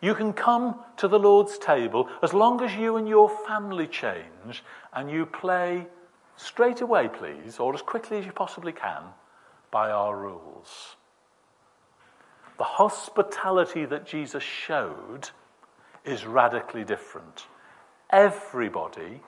You 0.01 0.15
can 0.15 0.33
come 0.33 0.79
to 0.97 1.07
the 1.07 1.19
Lord's 1.19 1.57
table 1.57 2.09
as 2.21 2.33
long 2.33 2.61
as 2.61 2.75
you 2.75 2.97
and 2.97 3.07
your 3.07 3.29
family 3.29 3.87
change 3.87 4.63
and 4.93 5.09
you 5.09 5.25
play 5.25 5.87
straight 6.39 6.81
away, 6.81 7.09
please, 7.09 7.59
or 7.59 7.73
as 7.73 7.81
quickly 7.81 8.17
as 8.17 8.25
you 8.25 8.31
possibly 8.31 8.71
can, 8.71 9.03
by 9.71 9.91
our 9.91 10.17
rules. 10.17 10.95
The 12.57 12.63
hospitality 12.63 13.85
that 13.85 14.05
Jesus 14.05 14.43
showed 14.43 15.29
is 16.05 16.25
radically 16.25 16.83
different. 16.83 17.45
Everybody 18.09 19.21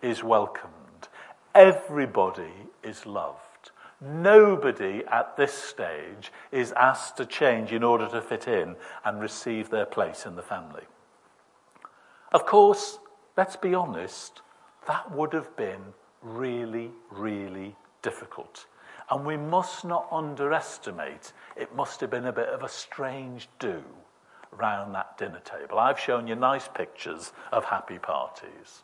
is 0.00 0.24
welcomed, 0.24 1.08
everybody 1.54 2.52
is 2.82 3.06
loved. 3.06 3.70
Nobody 4.00 5.04
at 5.12 5.36
this 5.36 5.52
stage 5.52 6.32
is 6.50 6.72
asked 6.72 7.16
to 7.18 7.24
change 7.24 7.70
in 7.70 7.84
order 7.84 8.08
to 8.08 8.20
fit 8.20 8.48
in 8.48 8.74
and 9.04 9.20
receive 9.20 9.70
their 9.70 9.86
place 9.86 10.26
in 10.26 10.34
the 10.34 10.42
family. 10.42 10.82
Of 12.32 12.44
course, 12.44 12.98
let's 13.36 13.54
be 13.54 13.74
honest, 13.74 14.42
that 14.88 15.12
would 15.12 15.32
have 15.34 15.56
been 15.56 15.94
really, 16.22 16.90
really 17.10 17.76
difficult. 18.02 18.66
And 19.10 19.26
we 19.26 19.36
must 19.36 19.84
not 19.84 20.08
underestimate, 20.10 21.32
it 21.56 21.74
must 21.74 22.00
have 22.00 22.10
been 22.10 22.26
a 22.26 22.32
bit 22.32 22.48
of 22.48 22.62
a 22.62 22.68
strange 22.68 23.48
do 23.58 23.82
round 24.52 24.94
that 24.94 25.18
dinner 25.18 25.40
table. 25.44 25.78
I've 25.78 25.98
shown 25.98 26.26
you 26.26 26.34
nice 26.34 26.68
pictures 26.68 27.32
of 27.50 27.64
happy 27.64 27.98
parties. 27.98 28.82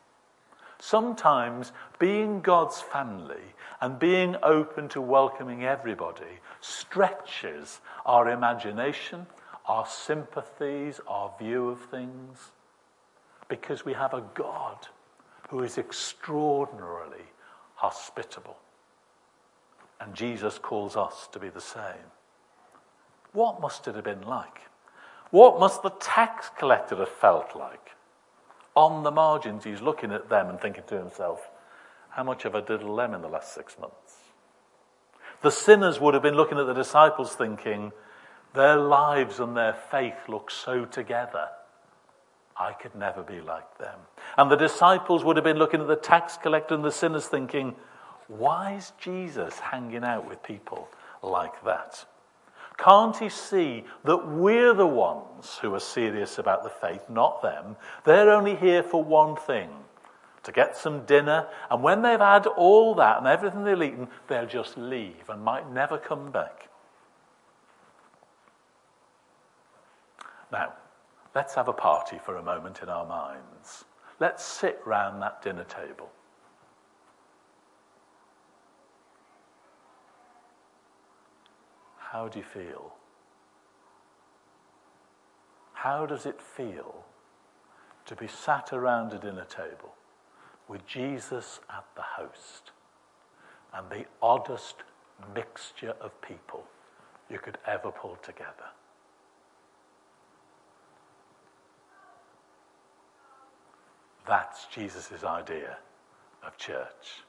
Sometimes 0.81 1.73
being 1.99 2.41
God's 2.41 2.81
family 2.81 3.55
and 3.81 3.99
being 3.99 4.37
open 4.43 4.89
to 4.91 5.01
welcoming 5.01 5.65
everybody 5.65 6.41
stretches 6.61 7.81
our 8.07 8.31
imagination, 8.31 9.27
our 9.67 9.87
sympathies, 9.87 11.01
our 11.07 11.33
view 11.39 11.69
of 11.69 11.81
things, 11.87 12.53
because 13.49 13.85
we 13.85 13.93
have 13.93 14.15
a 14.15 14.25
God 14.35 14.89
who 15.49 15.63
is 15.63 15.79
extraordinarily 15.79 17.25
hospitable. 17.75 18.57
And 20.01 20.15
Jesus 20.15 20.59
calls 20.59 20.97
us 20.97 21.29
to 21.33 21.39
be 21.39 21.49
the 21.49 21.61
same. 21.61 22.13
What 23.33 23.61
must 23.61 23.89
it 23.89 23.95
have 23.95 24.05
been 24.05 24.23
like? 24.23 24.61
What 25.31 25.59
must 25.61 25.83
the 25.83 25.91
tax 25.91 26.51
collector 26.59 26.97
have 26.97 27.09
felt 27.09 27.55
like? 27.57 27.91
On 28.75 29.03
the 29.03 29.11
margins, 29.11 29.65
he's 29.65 29.83
looking 29.83 30.13
at 30.13 30.29
them 30.29 30.49
and 30.49 30.61
thinking 30.61 30.85
to 30.87 30.99
himself, 30.99 31.51
how 32.11 32.23
much 32.23 32.45
have 32.45 32.55
I 32.55 32.61
diddled 32.61 32.99
them 32.99 33.15
in 33.15 33.23
the 33.23 33.29
last 33.29 33.53
six 33.55 33.79
months? 33.79 34.17
The 35.43 35.51
sinners 35.51 36.01
would 36.01 36.15
have 36.15 36.23
been 36.23 36.35
looking 36.35 36.59
at 36.59 36.67
the 36.67 36.75
disciples 36.75 37.35
thinking, 37.35 37.93
their 38.55 38.77
lives 38.77 39.41
and 39.41 39.57
their 39.57 39.75
faith 39.75 40.29
look 40.29 40.51
so 40.51 40.85
together. 40.85 41.49
I 42.59 42.73
could 42.73 42.95
never 42.95 43.23
be 43.23 43.41
like 43.41 43.79
them. 43.79 43.99
And 44.37 44.51
the 44.51 44.57
disciples 44.57 45.25
would 45.25 45.37
have 45.37 45.45
been 45.45 45.59
looking 45.59 45.81
at 45.81 45.87
the 45.87 45.97
tax 45.97 46.37
collector 46.37 46.75
and 46.75 46.85
the 46.85 46.91
sinners 46.91 47.27
thinking, 47.27 47.77
why 48.27 48.75
is 48.75 48.93
Jesus 48.99 49.59
hanging 49.59 50.05
out 50.05 50.29
with 50.29 50.43
people 50.43 50.89
like 51.23 51.65
that? 51.65 52.05
Can't 52.77 53.17
he 53.17 53.29
see 53.29 53.85
that 54.05 54.29
we're 54.29 54.75
the 54.75 54.87
ones 54.87 55.59
who 55.61 55.75
are 55.75 55.81
serious 55.81 56.39
about 56.39 56.63
the 56.63 56.71
faith, 56.71 57.09
not 57.09 57.43
them? 57.43 57.77
They're 58.05 58.31
only 58.31 58.55
here 58.55 58.83
for 58.83 59.03
one 59.03 59.37
thing 59.37 59.71
to 60.45 60.53
get 60.53 60.77
some 60.77 61.05
dinner, 61.05 61.47
and 61.71 61.83
when 61.83 62.03
they've 62.03 62.21
had 62.21 62.47
all 62.47 62.95
that 62.95 63.19
and 63.19 63.27
everything 63.27 63.65
they've 63.65 63.83
eaten, 63.83 64.09
they'll 64.29 64.47
just 64.47 64.79
leave 64.79 65.29
and 65.29 65.43
might 65.43 65.71
never 65.71 65.99
come 65.99 66.31
back. 66.31 66.69
Now, 70.51 70.73
let's 71.35 71.55
have 71.55 71.69
a 71.69 71.73
party 71.73 72.19
for 72.19 72.37
a 72.37 72.43
moment 72.43 72.81
in 72.83 72.89
our 72.89 73.07
minds. 73.07 73.85
Let's 74.21 74.45
sit 74.45 74.81
round 74.85 75.23
that 75.23 75.43
dinner 75.43 75.65
table. 75.65 76.11
How 81.97 82.27
do 82.29 82.39
you 82.39 82.45
feel? 82.45 82.95
How 85.75 86.07
does 86.07 86.27
it 86.27 86.41
feel 86.41 87.05
to 88.07 88.17
be 88.17 88.27
sat 88.27 88.73
around 88.73 89.13
a 89.13 89.19
dinner 89.19 89.45
table 89.45 89.95
with 90.67 90.85
Jesus 90.87 91.61
at 91.71 91.85
the 91.95 92.03
host 92.03 92.73
and 93.75 93.89
the 93.91 94.07
oddest 94.21 94.77
mixture 95.35 95.95
of 96.01 96.21
people 96.23 96.65
you 97.31 97.39
could 97.39 97.59
ever 97.67 97.93
pull 97.93 98.17
together? 98.23 98.73
That's 104.29 104.67
Jesus' 104.67 105.25
idea 105.25 105.79
of 106.47 106.57
church. 106.59 107.23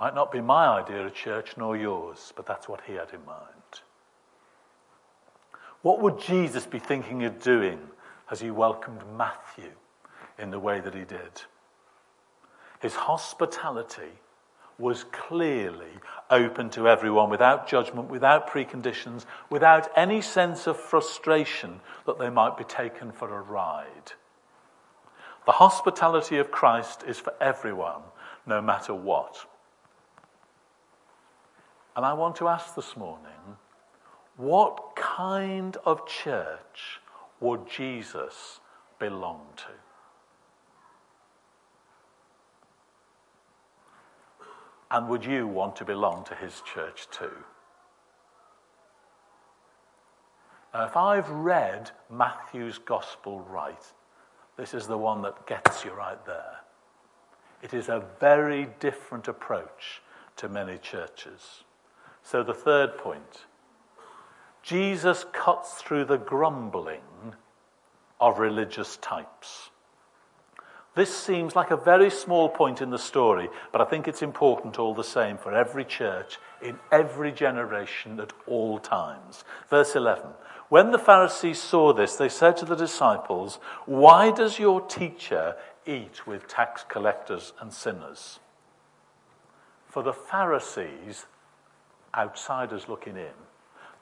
Might 0.00 0.14
not 0.14 0.32
be 0.32 0.40
my 0.40 0.66
idea 0.66 1.06
of 1.06 1.14
church 1.14 1.56
nor 1.56 1.76
yours, 1.76 2.32
but 2.34 2.46
that's 2.46 2.68
what 2.68 2.80
he 2.86 2.94
had 2.94 3.10
in 3.12 3.24
mind. 3.24 3.44
What 5.82 6.00
would 6.00 6.18
Jesus 6.18 6.66
be 6.66 6.78
thinking 6.78 7.24
of 7.24 7.40
doing 7.40 7.78
as 8.30 8.40
he 8.40 8.50
welcomed 8.50 9.02
Matthew 9.16 9.70
in 10.38 10.50
the 10.50 10.58
way 10.58 10.80
that 10.80 10.94
he 10.94 11.04
did? 11.04 11.42
His 12.80 12.94
hospitality 12.94 14.18
was 14.78 15.04
clearly 15.04 15.92
open 16.30 16.70
to 16.70 16.88
everyone 16.88 17.30
without 17.30 17.68
judgment, 17.68 18.08
without 18.08 18.48
preconditions, 18.48 19.26
without 19.50 19.90
any 19.94 20.22
sense 20.22 20.66
of 20.66 20.76
frustration 20.78 21.80
that 22.06 22.18
they 22.18 22.30
might 22.30 22.56
be 22.56 22.64
taken 22.64 23.12
for 23.12 23.34
a 23.36 23.40
ride. 23.40 24.12
The 25.46 25.52
hospitality 25.52 26.38
of 26.38 26.50
Christ 26.50 27.02
is 27.06 27.18
for 27.18 27.32
everyone, 27.40 28.02
no 28.46 28.60
matter 28.60 28.94
what. 28.94 29.46
And 31.96 32.04
I 32.04 32.12
want 32.12 32.36
to 32.36 32.48
ask 32.48 32.74
this 32.74 32.96
morning 32.96 33.58
what 34.36 34.96
kind 34.96 35.76
of 35.84 36.06
church 36.06 37.00
would 37.40 37.68
Jesus 37.68 38.60
belong 38.98 39.42
to? 39.56 39.72
And 44.90 45.08
would 45.08 45.24
you 45.24 45.46
want 45.46 45.76
to 45.76 45.84
belong 45.84 46.24
to 46.24 46.34
his 46.34 46.62
church 46.62 47.06
too? 47.10 47.44
Now, 50.72 50.84
if 50.86 50.96
I've 50.96 51.28
read 51.28 51.90
Matthew's 52.08 52.78
gospel 52.78 53.40
right, 53.40 53.92
this 54.56 54.74
is 54.74 54.86
the 54.86 54.98
one 54.98 55.22
that 55.22 55.46
gets 55.46 55.84
you 55.84 55.92
right 55.92 56.24
there. 56.26 56.58
It 57.62 57.74
is 57.74 57.88
a 57.88 58.04
very 58.18 58.68
different 58.80 59.28
approach 59.28 60.02
to 60.36 60.48
many 60.48 60.78
churches. 60.78 61.64
So, 62.22 62.42
the 62.42 62.54
third 62.54 62.96
point 62.98 63.44
Jesus 64.62 65.24
cuts 65.32 65.74
through 65.74 66.04
the 66.04 66.18
grumbling 66.18 67.00
of 68.20 68.38
religious 68.38 68.96
types. 68.98 69.70
This 70.94 71.14
seems 71.14 71.54
like 71.54 71.70
a 71.70 71.76
very 71.76 72.10
small 72.10 72.48
point 72.48 72.82
in 72.82 72.90
the 72.90 72.98
story, 72.98 73.48
but 73.72 73.80
I 73.80 73.84
think 73.84 74.08
it's 74.08 74.22
important 74.22 74.78
all 74.78 74.94
the 74.94 75.04
same 75.04 75.38
for 75.38 75.54
every 75.54 75.84
church 75.84 76.38
in 76.60 76.78
every 76.90 77.32
generation 77.32 78.18
at 78.20 78.32
all 78.46 78.78
times. 78.78 79.44
Verse 79.68 79.94
11 79.94 80.26
When 80.70 80.92
the 80.92 80.98
Pharisees 80.98 81.60
saw 81.60 81.92
this, 81.92 82.14
they 82.14 82.28
said 82.28 82.56
to 82.58 82.64
the 82.64 82.76
disciples, 82.76 83.58
Why 83.86 84.30
does 84.30 84.60
your 84.60 84.80
teacher 84.80 85.56
eat 85.84 86.28
with 86.28 86.46
tax 86.46 86.84
collectors 86.88 87.52
and 87.60 87.72
sinners? 87.72 88.38
For 89.88 90.04
the 90.04 90.12
Pharisees, 90.12 91.26
outsiders 92.16 92.88
looking 92.88 93.16
in, 93.16 93.34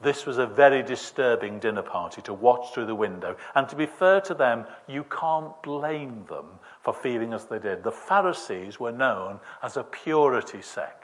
this 0.03 0.27
was 0.27 0.37
a 0.37 0.47
very 0.47 0.83
disturbing 0.83 1.59
dinner 1.59 1.81
party 1.81 2.21
to 2.23 2.35
watch 2.35 2.75
through 2.75 2.87
the 2.87 2.95
window. 2.95 3.37
And 3.55 3.67
to 3.71 3.75
be 3.75 3.87
fair 3.87 4.21
to 4.23 4.35
them, 4.35 4.67
you 4.87 5.05
can't 5.05 5.61
blame 5.63 6.27
them 6.29 6.47
for 6.83 6.93
feeling 6.93 7.33
as 7.33 7.47
they 7.47 7.59
did. 7.59 7.83
The 7.83 7.91
Pharisees 7.93 8.79
were 8.79 8.93
known 8.93 9.41
as 9.63 9.79
a 9.79 9.83
purity 9.83 10.61
sect. 10.61 10.98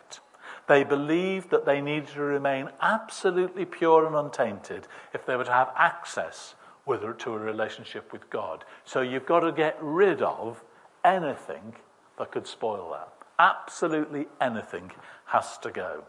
They 0.66 0.84
believed 0.84 1.50
that 1.50 1.66
they 1.66 1.80
needed 1.80 2.08
to 2.08 2.22
remain 2.22 2.70
absolutely 2.80 3.64
pure 3.64 4.06
and 4.06 4.16
untainted 4.16 4.86
if 5.12 5.26
they 5.26 5.36
were 5.36 5.44
to 5.44 5.52
have 5.52 5.72
access 5.76 6.54
with, 6.86 7.18
to 7.18 7.34
a 7.34 7.38
relationship 7.38 8.12
with 8.12 8.28
God. 8.30 8.64
So 8.84 9.00
you've 9.00 9.26
got 9.26 9.40
to 9.40 9.52
get 9.52 9.76
rid 9.80 10.22
of 10.22 10.62
anything 11.04 11.74
that 12.18 12.30
could 12.30 12.46
spoil 12.46 12.90
that. 12.92 13.08
Absolutely 13.38 14.26
anything 14.40 14.90
has 15.26 15.58
to 15.58 15.70
go. 15.70 16.04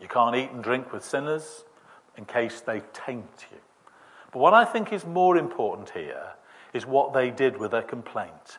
You 0.00 0.08
can't 0.08 0.36
eat 0.36 0.50
and 0.50 0.62
drink 0.62 0.92
with 0.92 1.04
sinners 1.04 1.64
in 2.16 2.24
case 2.24 2.60
they 2.60 2.82
taint 2.92 3.46
you. 3.50 3.58
But 4.32 4.38
what 4.40 4.54
I 4.54 4.64
think 4.64 4.92
is 4.92 5.04
more 5.04 5.36
important 5.36 5.90
here 5.90 6.32
is 6.72 6.86
what 6.86 7.12
they 7.12 7.30
did 7.30 7.56
with 7.56 7.70
their 7.70 7.82
complaint. 7.82 8.58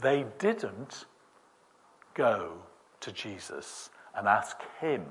They 0.00 0.26
didn't 0.38 1.06
go 2.14 2.52
to 3.00 3.12
Jesus 3.12 3.90
and 4.16 4.28
ask 4.28 4.58
him 4.80 5.04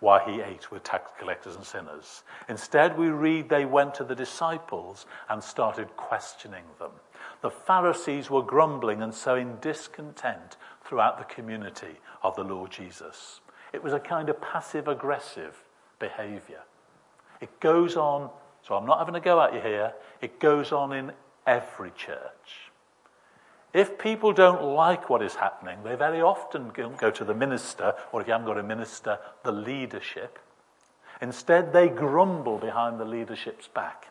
why 0.00 0.22
he 0.24 0.40
ate 0.40 0.70
with 0.70 0.82
tax 0.82 1.10
collectors 1.18 1.56
and 1.56 1.64
sinners. 1.64 2.22
Instead, 2.48 2.98
we 2.98 3.08
read 3.08 3.48
they 3.48 3.64
went 3.64 3.94
to 3.94 4.04
the 4.04 4.14
disciples 4.14 5.06
and 5.28 5.42
started 5.42 5.88
questioning 5.96 6.64
them. 6.78 6.90
The 7.40 7.50
Pharisees 7.50 8.30
were 8.30 8.42
grumbling 8.42 9.02
and 9.02 9.14
sowing 9.14 9.56
discontent 9.60 10.56
throughout 10.84 11.18
the 11.18 11.24
community 11.24 11.96
of 12.22 12.36
the 12.36 12.44
Lord 12.44 12.70
Jesus. 12.70 13.40
It 13.72 13.82
was 13.82 13.92
a 13.92 14.00
kind 14.00 14.28
of 14.28 14.40
passive 14.40 14.88
aggressive 14.88 15.56
behavior. 15.98 16.62
It 17.40 17.60
goes 17.60 17.96
on, 17.96 18.30
so 18.62 18.74
I'm 18.74 18.86
not 18.86 18.98
having 18.98 19.14
a 19.14 19.20
go 19.20 19.40
at 19.40 19.54
you 19.54 19.60
here, 19.60 19.92
it 20.20 20.38
goes 20.40 20.72
on 20.72 20.92
in 20.92 21.12
every 21.46 21.90
church. 21.96 22.65
If 23.76 23.98
people 23.98 24.32
don't 24.32 24.62
like 24.62 25.10
what 25.10 25.20
is 25.20 25.34
happening, 25.34 25.76
they 25.84 25.96
very 25.96 26.22
often 26.22 26.70
go 26.70 27.10
to 27.10 27.24
the 27.26 27.34
minister, 27.34 27.92
or 28.10 28.22
if 28.22 28.26
you 28.26 28.32
haven't 28.32 28.46
got 28.46 28.56
a 28.56 28.62
minister, 28.62 29.18
the 29.44 29.52
leadership. 29.52 30.38
Instead, 31.20 31.74
they 31.74 31.90
grumble 31.90 32.56
behind 32.56 32.98
the 32.98 33.04
leadership's 33.04 33.68
back. 33.68 34.06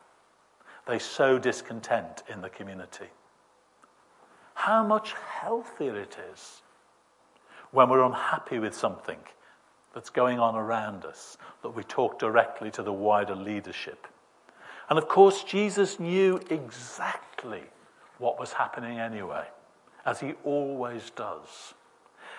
They 0.87 0.99
sow 0.99 1.39
discontent 1.39 2.21
in 2.31 2.41
the 2.41 2.49
community. 2.49 3.07
How 4.53 4.85
much 4.85 5.15
healthier 5.41 5.99
it 5.99 6.15
is 6.31 6.61
when 7.71 7.89
we're 7.89 8.05
unhappy 8.05 8.59
with 8.59 8.75
something 8.75 9.17
that's 9.95 10.11
going 10.11 10.37
on 10.39 10.55
around 10.55 11.05
us, 11.05 11.39
that 11.63 11.75
we 11.75 11.81
talk 11.81 12.19
directly 12.19 12.69
to 12.69 12.83
the 12.83 12.93
wider 12.93 13.35
leadership. 13.35 14.05
And 14.91 14.99
of 14.99 15.07
course, 15.07 15.43
Jesus 15.43 15.99
knew 15.99 16.39
exactly 16.51 17.63
what 18.17 18.39
was 18.39 18.53
happening 18.53 18.99
anyway, 18.99 19.45
as 20.05 20.19
he 20.19 20.33
always 20.43 21.09
does. 21.11 21.73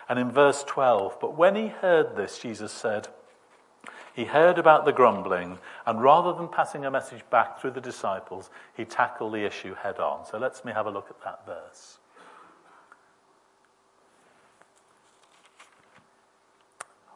And 0.08 0.18
in 0.18 0.30
verse 0.30 0.64
12, 0.64 1.18
but 1.20 1.36
when 1.36 1.56
he 1.56 1.68
heard 1.68 2.16
this, 2.16 2.38
Jesus 2.38 2.72
said, 2.72 3.08
he 4.16 4.24
heard 4.24 4.58
about 4.58 4.86
the 4.86 4.94
grumbling, 4.94 5.58
and 5.84 6.02
rather 6.02 6.32
than 6.32 6.48
passing 6.48 6.86
a 6.86 6.90
message 6.90 7.22
back 7.28 7.60
through 7.60 7.72
the 7.72 7.82
disciples, 7.82 8.48
he 8.74 8.86
tackled 8.86 9.34
the 9.34 9.44
issue 9.44 9.74
head 9.74 9.98
on. 9.98 10.24
So 10.24 10.38
let's 10.38 10.64
me 10.64 10.72
have 10.72 10.86
a 10.86 10.90
look 10.90 11.10
at 11.10 11.22
that 11.22 11.44
verse. 11.44 11.98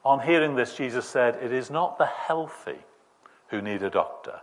On 0.05 0.20
hearing 0.20 0.57
this, 0.57 0.77
Jesus 0.77 1.07
said, 1.07 1.38
It 1.42 1.53
is 1.53 1.70
not 1.70 1.96
the 1.96 2.05
healthy 2.05 2.81
who 3.49 3.62
need 3.62 3.83
a 3.83 3.90
doctor, 3.90 4.40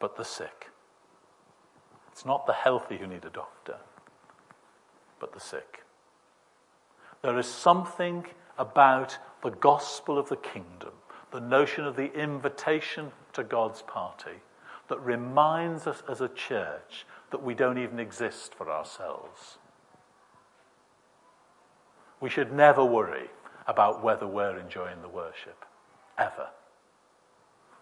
but 0.00 0.16
the 0.16 0.24
sick. 0.24 0.67
It's 2.18 2.26
not 2.26 2.46
the 2.46 2.52
healthy 2.52 2.96
who 2.96 3.06
need 3.06 3.24
a 3.24 3.30
doctor, 3.30 3.76
but 5.20 5.32
the 5.32 5.38
sick. 5.38 5.84
There 7.22 7.38
is 7.38 7.46
something 7.46 8.26
about 8.58 9.16
the 9.40 9.52
gospel 9.52 10.18
of 10.18 10.28
the 10.28 10.34
kingdom, 10.34 10.94
the 11.30 11.40
notion 11.40 11.84
of 11.84 11.94
the 11.94 12.12
invitation 12.12 13.12
to 13.34 13.44
God's 13.44 13.82
party, 13.82 14.42
that 14.88 14.98
reminds 14.98 15.86
us 15.86 16.02
as 16.08 16.20
a 16.20 16.28
church 16.30 17.06
that 17.30 17.44
we 17.44 17.54
don't 17.54 17.78
even 17.78 18.00
exist 18.00 18.52
for 18.52 18.68
ourselves. 18.68 19.58
We 22.20 22.30
should 22.30 22.52
never 22.52 22.84
worry 22.84 23.30
about 23.68 24.02
whether 24.02 24.26
we're 24.26 24.58
enjoying 24.58 25.02
the 25.02 25.08
worship, 25.08 25.64
ever. 26.18 26.48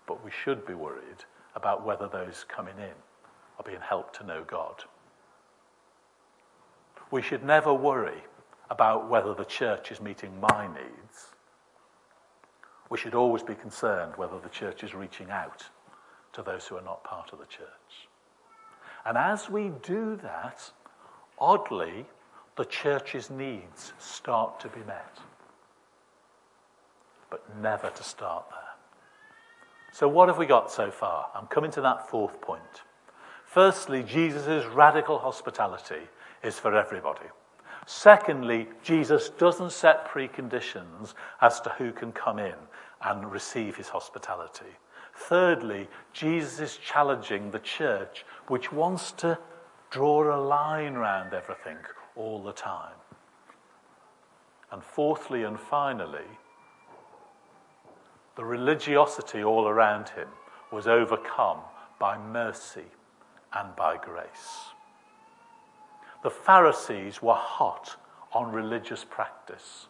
But 0.06 0.22
we 0.22 0.30
should 0.30 0.66
be 0.66 0.74
worried 0.74 1.24
about 1.54 1.86
whether 1.86 2.06
those 2.06 2.44
coming 2.46 2.76
in 2.76 3.05
are 3.58 3.64
being 3.64 3.80
helped 3.80 4.16
to 4.16 4.26
know 4.26 4.44
God. 4.46 4.84
We 7.10 7.22
should 7.22 7.44
never 7.44 7.72
worry 7.72 8.24
about 8.70 9.08
whether 9.08 9.34
the 9.34 9.44
church 9.44 9.92
is 9.92 10.00
meeting 10.00 10.40
my 10.40 10.66
needs. 10.66 11.34
We 12.90 12.98
should 12.98 13.14
always 13.14 13.42
be 13.42 13.54
concerned 13.54 14.12
whether 14.16 14.38
the 14.38 14.48
church 14.48 14.82
is 14.82 14.94
reaching 14.94 15.30
out 15.30 15.64
to 16.32 16.42
those 16.42 16.66
who 16.66 16.76
are 16.76 16.82
not 16.82 17.04
part 17.04 17.32
of 17.32 17.38
the 17.38 17.46
church. 17.46 18.08
And 19.04 19.16
as 19.16 19.48
we 19.48 19.70
do 19.82 20.16
that, 20.22 20.70
oddly, 21.38 22.06
the 22.56 22.64
church's 22.64 23.30
needs 23.30 23.92
start 23.98 24.60
to 24.60 24.68
be 24.68 24.80
met. 24.80 25.18
But 27.30 27.44
never 27.60 27.90
to 27.90 28.02
start 28.02 28.44
there. 28.50 28.60
So, 29.92 30.08
what 30.08 30.28
have 30.28 30.38
we 30.38 30.46
got 30.46 30.70
so 30.70 30.90
far? 30.90 31.30
I'm 31.34 31.46
coming 31.46 31.70
to 31.72 31.80
that 31.82 32.10
fourth 32.10 32.40
point. 32.40 32.82
Firstly, 33.56 34.02
Jesus' 34.02 34.66
radical 34.66 35.18
hospitality 35.18 36.02
is 36.42 36.58
for 36.58 36.76
everybody. 36.76 37.24
Secondly, 37.86 38.68
Jesus 38.82 39.30
doesn't 39.30 39.72
set 39.72 40.06
preconditions 40.10 41.14
as 41.40 41.62
to 41.62 41.70
who 41.70 41.90
can 41.90 42.12
come 42.12 42.38
in 42.38 42.56
and 43.00 43.32
receive 43.32 43.74
his 43.74 43.88
hospitality. 43.88 44.76
Thirdly, 45.14 45.88
Jesus 46.12 46.60
is 46.60 46.76
challenging 46.76 47.50
the 47.50 47.60
church, 47.60 48.26
which 48.48 48.72
wants 48.72 49.10
to 49.12 49.38
draw 49.88 50.36
a 50.36 50.36
line 50.36 50.94
around 50.94 51.32
everything 51.32 51.78
all 52.14 52.42
the 52.42 52.52
time. 52.52 52.98
And 54.70 54.84
fourthly 54.84 55.44
and 55.44 55.58
finally, 55.58 56.28
the 58.36 58.44
religiosity 58.44 59.42
all 59.42 59.66
around 59.66 60.10
him 60.10 60.28
was 60.70 60.86
overcome 60.86 61.60
by 61.98 62.18
mercy 62.18 62.84
and 63.56 63.74
by 63.76 63.96
grace. 63.96 64.70
The 66.22 66.30
Pharisees 66.30 67.22
were 67.22 67.34
hot 67.34 67.96
on 68.32 68.52
religious 68.52 69.04
practice, 69.04 69.86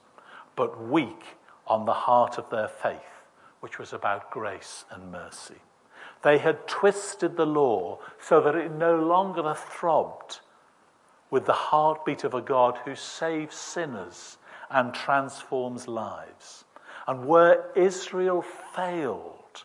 but 0.55 0.89
weak 0.89 1.37
on 1.67 1.85
the 1.85 1.93
heart 1.93 2.39
of 2.39 2.51
their 2.51 2.69
faith, 2.69 3.25
which 3.61 3.79
was 3.79 3.93
about 3.93 4.31
grace 4.31 4.85
and 4.91 5.11
mercy. 5.11 5.61
They 6.23 6.39
had 6.39 6.67
twisted 6.67 7.37
the 7.37 7.47
law 7.47 7.99
so 8.21 8.41
that 8.41 8.55
it 8.55 8.73
no 8.73 8.97
longer 8.97 9.55
throbbed 9.55 10.41
with 11.31 11.47
the 11.47 11.53
heartbeat 11.53 12.25
of 12.25 12.35
a 12.35 12.41
God 12.41 12.79
who 12.85 12.95
saves 12.95 13.57
sinners 13.57 14.39
and 14.71 14.95
transforms 14.95 15.89
lives. 15.89 16.65
And 17.07 17.27
where 17.27 17.67
Israel 17.75 18.43
failed 18.75 19.65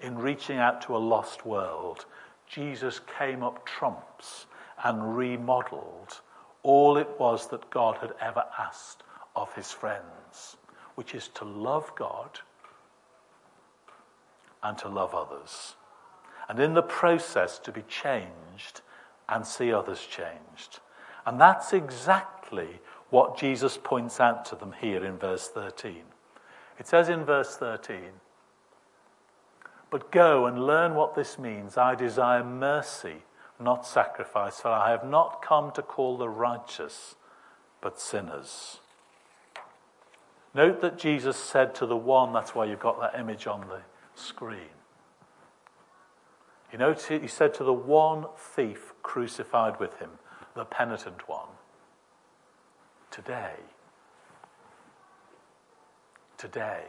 in 0.00 0.18
reaching 0.18 0.58
out 0.58 0.82
to 0.82 0.96
a 0.96 0.98
lost 0.98 1.44
world, 1.44 2.06
Jesus 2.52 3.00
came 3.18 3.42
up 3.42 3.64
trumps 3.64 4.46
and 4.82 5.16
remodeled 5.16 6.20
all 6.62 6.96
it 6.96 7.08
was 7.18 7.48
that 7.48 7.70
God 7.70 7.96
had 7.98 8.12
ever 8.20 8.44
asked 8.58 9.02
of 9.36 9.54
his 9.54 9.70
friends, 9.70 10.56
which 10.94 11.14
is 11.14 11.28
to 11.28 11.44
love 11.44 11.92
God 11.94 12.40
and 14.62 14.76
to 14.78 14.88
love 14.88 15.14
others. 15.14 15.76
And 16.48 16.58
in 16.58 16.74
the 16.74 16.82
process, 16.82 17.58
to 17.60 17.72
be 17.72 17.82
changed 17.82 18.80
and 19.28 19.46
see 19.46 19.72
others 19.72 20.00
changed. 20.00 20.80
And 21.24 21.40
that's 21.40 21.72
exactly 21.72 22.80
what 23.10 23.38
Jesus 23.38 23.78
points 23.82 24.20
out 24.20 24.44
to 24.46 24.56
them 24.56 24.72
here 24.80 25.04
in 25.04 25.16
verse 25.16 25.48
13. 25.48 26.02
It 26.78 26.86
says 26.86 27.08
in 27.08 27.24
verse 27.24 27.56
13, 27.56 27.98
but 29.90 30.12
go 30.12 30.46
and 30.46 30.66
learn 30.66 30.94
what 30.94 31.14
this 31.14 31.38
means. 31.38 31.76
I 31.76 31.94
desire 31.94 32.44
mercy, 32.44 33.24
not 33.58 33.86
sacrifice, 33.86 34.60
for 34.60 34.68
I 34.68 34.90
have 34.90 35.04
not 35.04 35.42
come 35.42 35.72
to 35.72 35.82
call 35.82 36.16
the 36.16 36.28
righteous, 36.28 37.16
but 37.80 38.00
sinners. 38.00 38.78
Note 40.54 40.80
that 40.80 40.98
Jesus 40.98 41.36
said 41.36 41.74
to 41.76 41.86
the 41.86 41.96
one, 41.96 42.32
that's 42.32 42.54
why 42.54 42.64
you've 42.64 42.80
got 42.80 43.00
that 43.00 43.18
image 43.18 43.46
on 43.46 43.68
the 43.68 43.80
screen. 44.14 44.70
He 46.70 47.28
said 47.28 47.52
to 47.54 47.64
the 47.64 47.72
one 47.72 48.26
thief 48.36 48.92
crucified 49.02 49.80
with 49.80 49.98
him, 49.98 50.10
the 50.54 50.64
penitent 50.64 51.28
one, 51.28 51.48
Today, 53.10 53.54
today, 56.38 56.84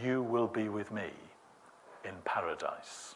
you 0.00 0.22
will 0.22 0.46
be 0.46 0.68
with 0.68 0.90
me 0.90 1.10
in 2.04 2.14
paradise. 2.24 3.14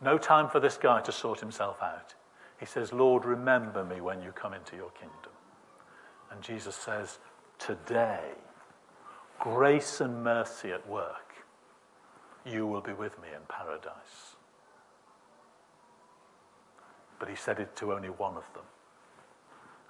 No 0.00 0.18
time 0.18 0.48
for 0.48 0.60
this 0.60 0.76
guy 0.76 1.00
to 1.02 1.12
sort 1.12 1.40
himself 1.40 1.80
out. 1.80 2.14
He 2.58 2.66
says, 2.66 2.92
Lord, 2.92 3.24
remember 3.24 3.84
me 3.84 4.00
when 4.00 4.22
you 4.22 4.32
come 4.32 4.52
into 4.52 4.76
your 4.76 4.90
kingdom. 4.90 5.32
And 6.30 6.42
Jesus 6.42 6.74
says, 6.74 7.18
Today, 7.58 8.20
grace 9.38 10.00
and 10.00 10.24
mercy 10.24 10.72
at 10.72 10.88
work, 10.88 11.34
you 12.44 12.66
will 12.66 12.80
be 12.80 12.92
with 12.92 13.20
me 13.20 13.28
in 13.34 13.42
paradise. 13.48 14.36
But 17.20 17.28
he 17.28 17.36
said 17.36 17.60
it 17.60 17.76
to 17.76 17.92
only 17.92 18.10
one 18.10 18.36
of 18.36 18.44
them. 18.54 18.64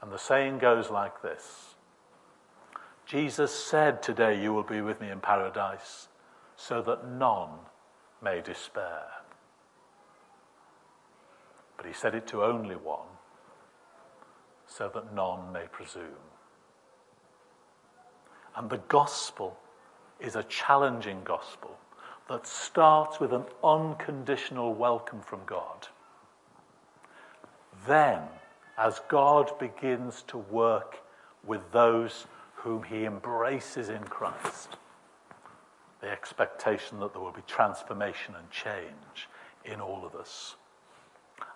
And 0.02 0.12
the 0.12 0.18
saying 0.18 0.58
goes 0.58 0.90
like 0.90 1.22
this 1.22 1.71
Jesus 3.12 3.52
said, 3.52 4.02
Today 4.02 4.42
you 4.42 4.54
will 4.54 4.62
be 4.62 4.80
with 4.80 4.98
me 4.98 5.10
in 5.10 5.20
paradise, 5.20 6.08
so 6.56 6.80
that 6.80 7.06
none 7.06 7.50
may 8.22 8.40
despair. 8.40 9.02
But 11.76 11.84
he 11.84 11.92
said 11.92 12.14
it 12.14 12.26
to 12.28 12.42
only 12.42 12.74
one, 12.74 13.10
so 14.66 14.90
that 14.94 15.14
none 15.14 15.52
may 15.52 15.66
presume. 15.70 16.24
And 18.56 18.70
the 18.70 18.80
gospel 18.88 19.58
is 20.18 20.34
a 20.34 20.44
challenging 20.44 21.20
gospel 21.22 21.76
that 22.30 22.46
starts 22.46 23.20
with 23.20 23.34
an 23.34 23.44
unconditional 23.62 24.72
welcome 24.72 25.20
from 25.20 25.40
God. 25.44 25.88
Then, 27.86 28.22
as 28.78 29.02
God 29.08 29.58
begins 29.58 30.22
to 30.28 30.38
work 30.38 31.02
with 31.44 31.60
those 31.72 32.24
whom 32.62 32.84
he 32.84 33.04
embraces 33.04 33.88
in 33.88 34.04
Christ. 34.04 34.76
The 36.00 36.10
expectation 36.10 37.00
that 37.00 37.12
there 37.12 37.22
will 37.22 37.32
be 37.32 37.42
transformation 37.46 38.34
and 38.36 38.50
change 38.50 39.28
in 39.64 39.80
all 39.80 40.04
of 40.04 40.14
us. 40.14 40.56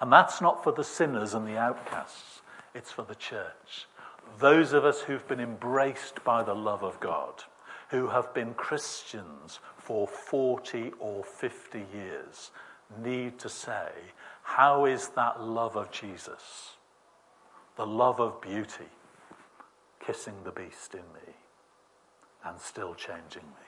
And 0.00 0.12
that's 0.12 0.40
not 0.40 0.64
for 0.64 0.72
the 0.72 0.84
sinners 0.84 1.34
and 1.34 1.46
the 1.46 1.56
outcasts, 1.56 2.42
it's 2.74 2.90
for 2.90 3.02
the 3.02 3.14
church. 3.14 3.86
Those 4.40 4.72
of 4.72 4.84
us 4.84 5.00
who've 5.00 5.26
been 5.28 5.40
embraced 5.40 6.22
by 6.24 6.42
the 6.42 6.54
love 6.54 6.82
of 6.82 6.98
God, 6.98 7.44
who 7.90 8.08
have 8.08 8.34
been 8.34 8.54
Christians 8.54 9.60
for 9.78 10.08
40 10.08 10.92
or 10.98 11.22
50 11.22 11.84
years, 11.94 12.50
need 13.00 13.38
to 13.38 13.48
say, 13.48 13.88
How 14.42 14.86
is 14.86 15.08
that 15.10 15.40
love 15.40 15.76
of 15.76 15.92
Jesus? 15.92 16.76
The 17.76 17.86
love 17.86 18.20
of 18.20 18.40
beauty 18.40 18.86
kissing 20.06 20.34
the 20.44 20.52
beast 20.52 20.94
in 20.94 21.00
me 21.00 21.34
and 22.44 22.60
still 22.60 22.94
changing 22.94 23.42
me. 23.42 23.66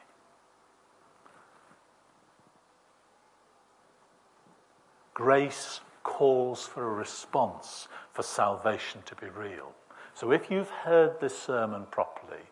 Grace 5.14 5.80
calls 6.04 6.64
for 6.64 6.88
a 6.88 6.94
response 6.94 7.88
for 8.12 8.22
salvation 8.22 9.02
to 9.04 9.16
be 9.16 9.26
real. 9.26 9.72
So 10.14 10.30
if 10.30 10.48
you've 10.48 10.70
heard 10.70 11.20
this 11.20 11.36
sermon 11.36 11.86
properly, 11.90 12.42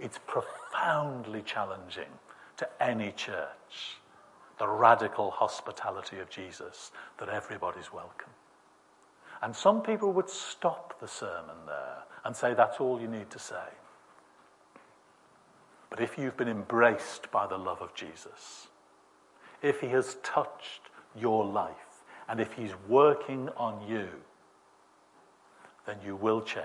it's 0.00 0.18
profoundly 0.26 1.42
challenging 1.42 2.10
to 2.56 2.68
any 2.82 3.12
church 3.12 3.98
the 4.58 4.68
radical 4.68 5.30
hospitality 5.30 6.18
of 6.18 6.30
Jesus 6.30 6.92
that 7.18 7.28
everybody's 7.28 7.92
welcome. 7.92 8.30
And 9.42 9.54
some 9.54 9.82
people 9.82 10.12
would 10.12 10.30
stop 10.30 10.98
the 11.00 11.08
sermon 11.08 11.56
there 11.66 12.04
and 12.24 12.34
say, 12.34 12.54
that's 12.54 12.80
all 12.80 13.00
you 13.00 13.08
need 13.08 13.30
to 13.30 13.38
say. 13.38 13.68
But 15.90 16.00
if 16.00 16.18
you've 16.18 16.36
been 16.36 16.48
embraced 16.48 17.30
by 17.30 17.46
the 17.46 17.58
love 17.58 17.80
of 17.80 17.94
Jesus, 17.94 18.68
if 19.62 19.80
he 19.80 19.88
has 19.88 20.16
touched 20.22 20.90
your 21.14 21.44
life, 21.44 21.72
and 22.28 22.40
if 22.40 22.54
he's 22.54 22.72
working 22.88 23.48
on 23.56 23.86
you, 23.88 24.08
then 25.86 25.98
you 26.04 26.16
will 26.16 26.40
change. 26.40 26.64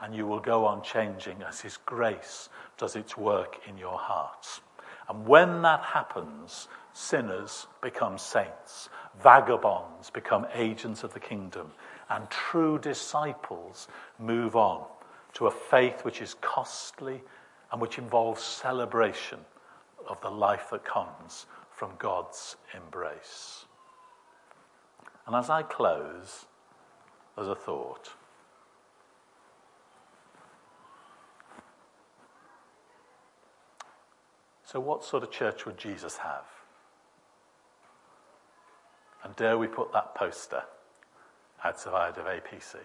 And 0.00 0.14
you 0.14 0.26
will 0.26 0.38
go 0.38 0.64
on 0.64 0.82
changing 0.82 1.42
as 1.42 1.60
his 1.60 1.76
grace 1.78 2.48
does 2.76 2.94
its 2.94 3.16
work 3.16 3.56
in 3.66 3.76
your 3.78 3.98
hearts. 3.98 4.60
And 5.08 5.26
when 5.26 5.62
that 5.62 5.82
happens, 5.82 6.68
sinners 6.92 7.66
become 7.82 8.18
saints, 8.18 8.88
vagabonds 9.20 10.10
become 10.10 10.46
agents 10.54 11.02
of 11.02 11.14
the 11.14 11.20
kingdom, 11.20 11.72
and 12.10 12.28
true 12.30 12.78
disciples 12.78 13.88
move 14.18 14.56
on 14.56 14.84
to 15.34 15.46
a 15.46 15.50
faith 15.50 16.04
which 16.04 16.22
is 16.22 16.34
costly 16.40 17.20
and 17.70 17.80
which 17.80 17.98
involves 17.98 18.42
celebration 18.42 19.38
of 20.08 20.20
the 20.22 20.30
life 20.30 20.70
that 20.70 20.84
comes 20.84 21.46
from 21.70 21.90
God's 21.98 22.56
embrace. 22.74 23.66
And 25.26 25.36
as 25.36 25.50
I 25.50 25.62
close, 25.62 26.46
there's 27.36 27.48
a 27.48 27.54
thought. 27.54 28.10
So, 34.64 34.80
what 34.80 35.04
sort 35.04 35.22
of 35.22 35.30
church 35.30 35.66
would 35.66 35.78
Jesus 35.78 36.16
have? 36.18 36.44
And 39.24 39.36
dare 39.36 39.58
we 39.58 39.66
put 39.66 39.92
that 39.92 40.14
poster 40.14 40.62
outside 41.64 42.16
of 42.18 42.26
APC? 42.26 42.76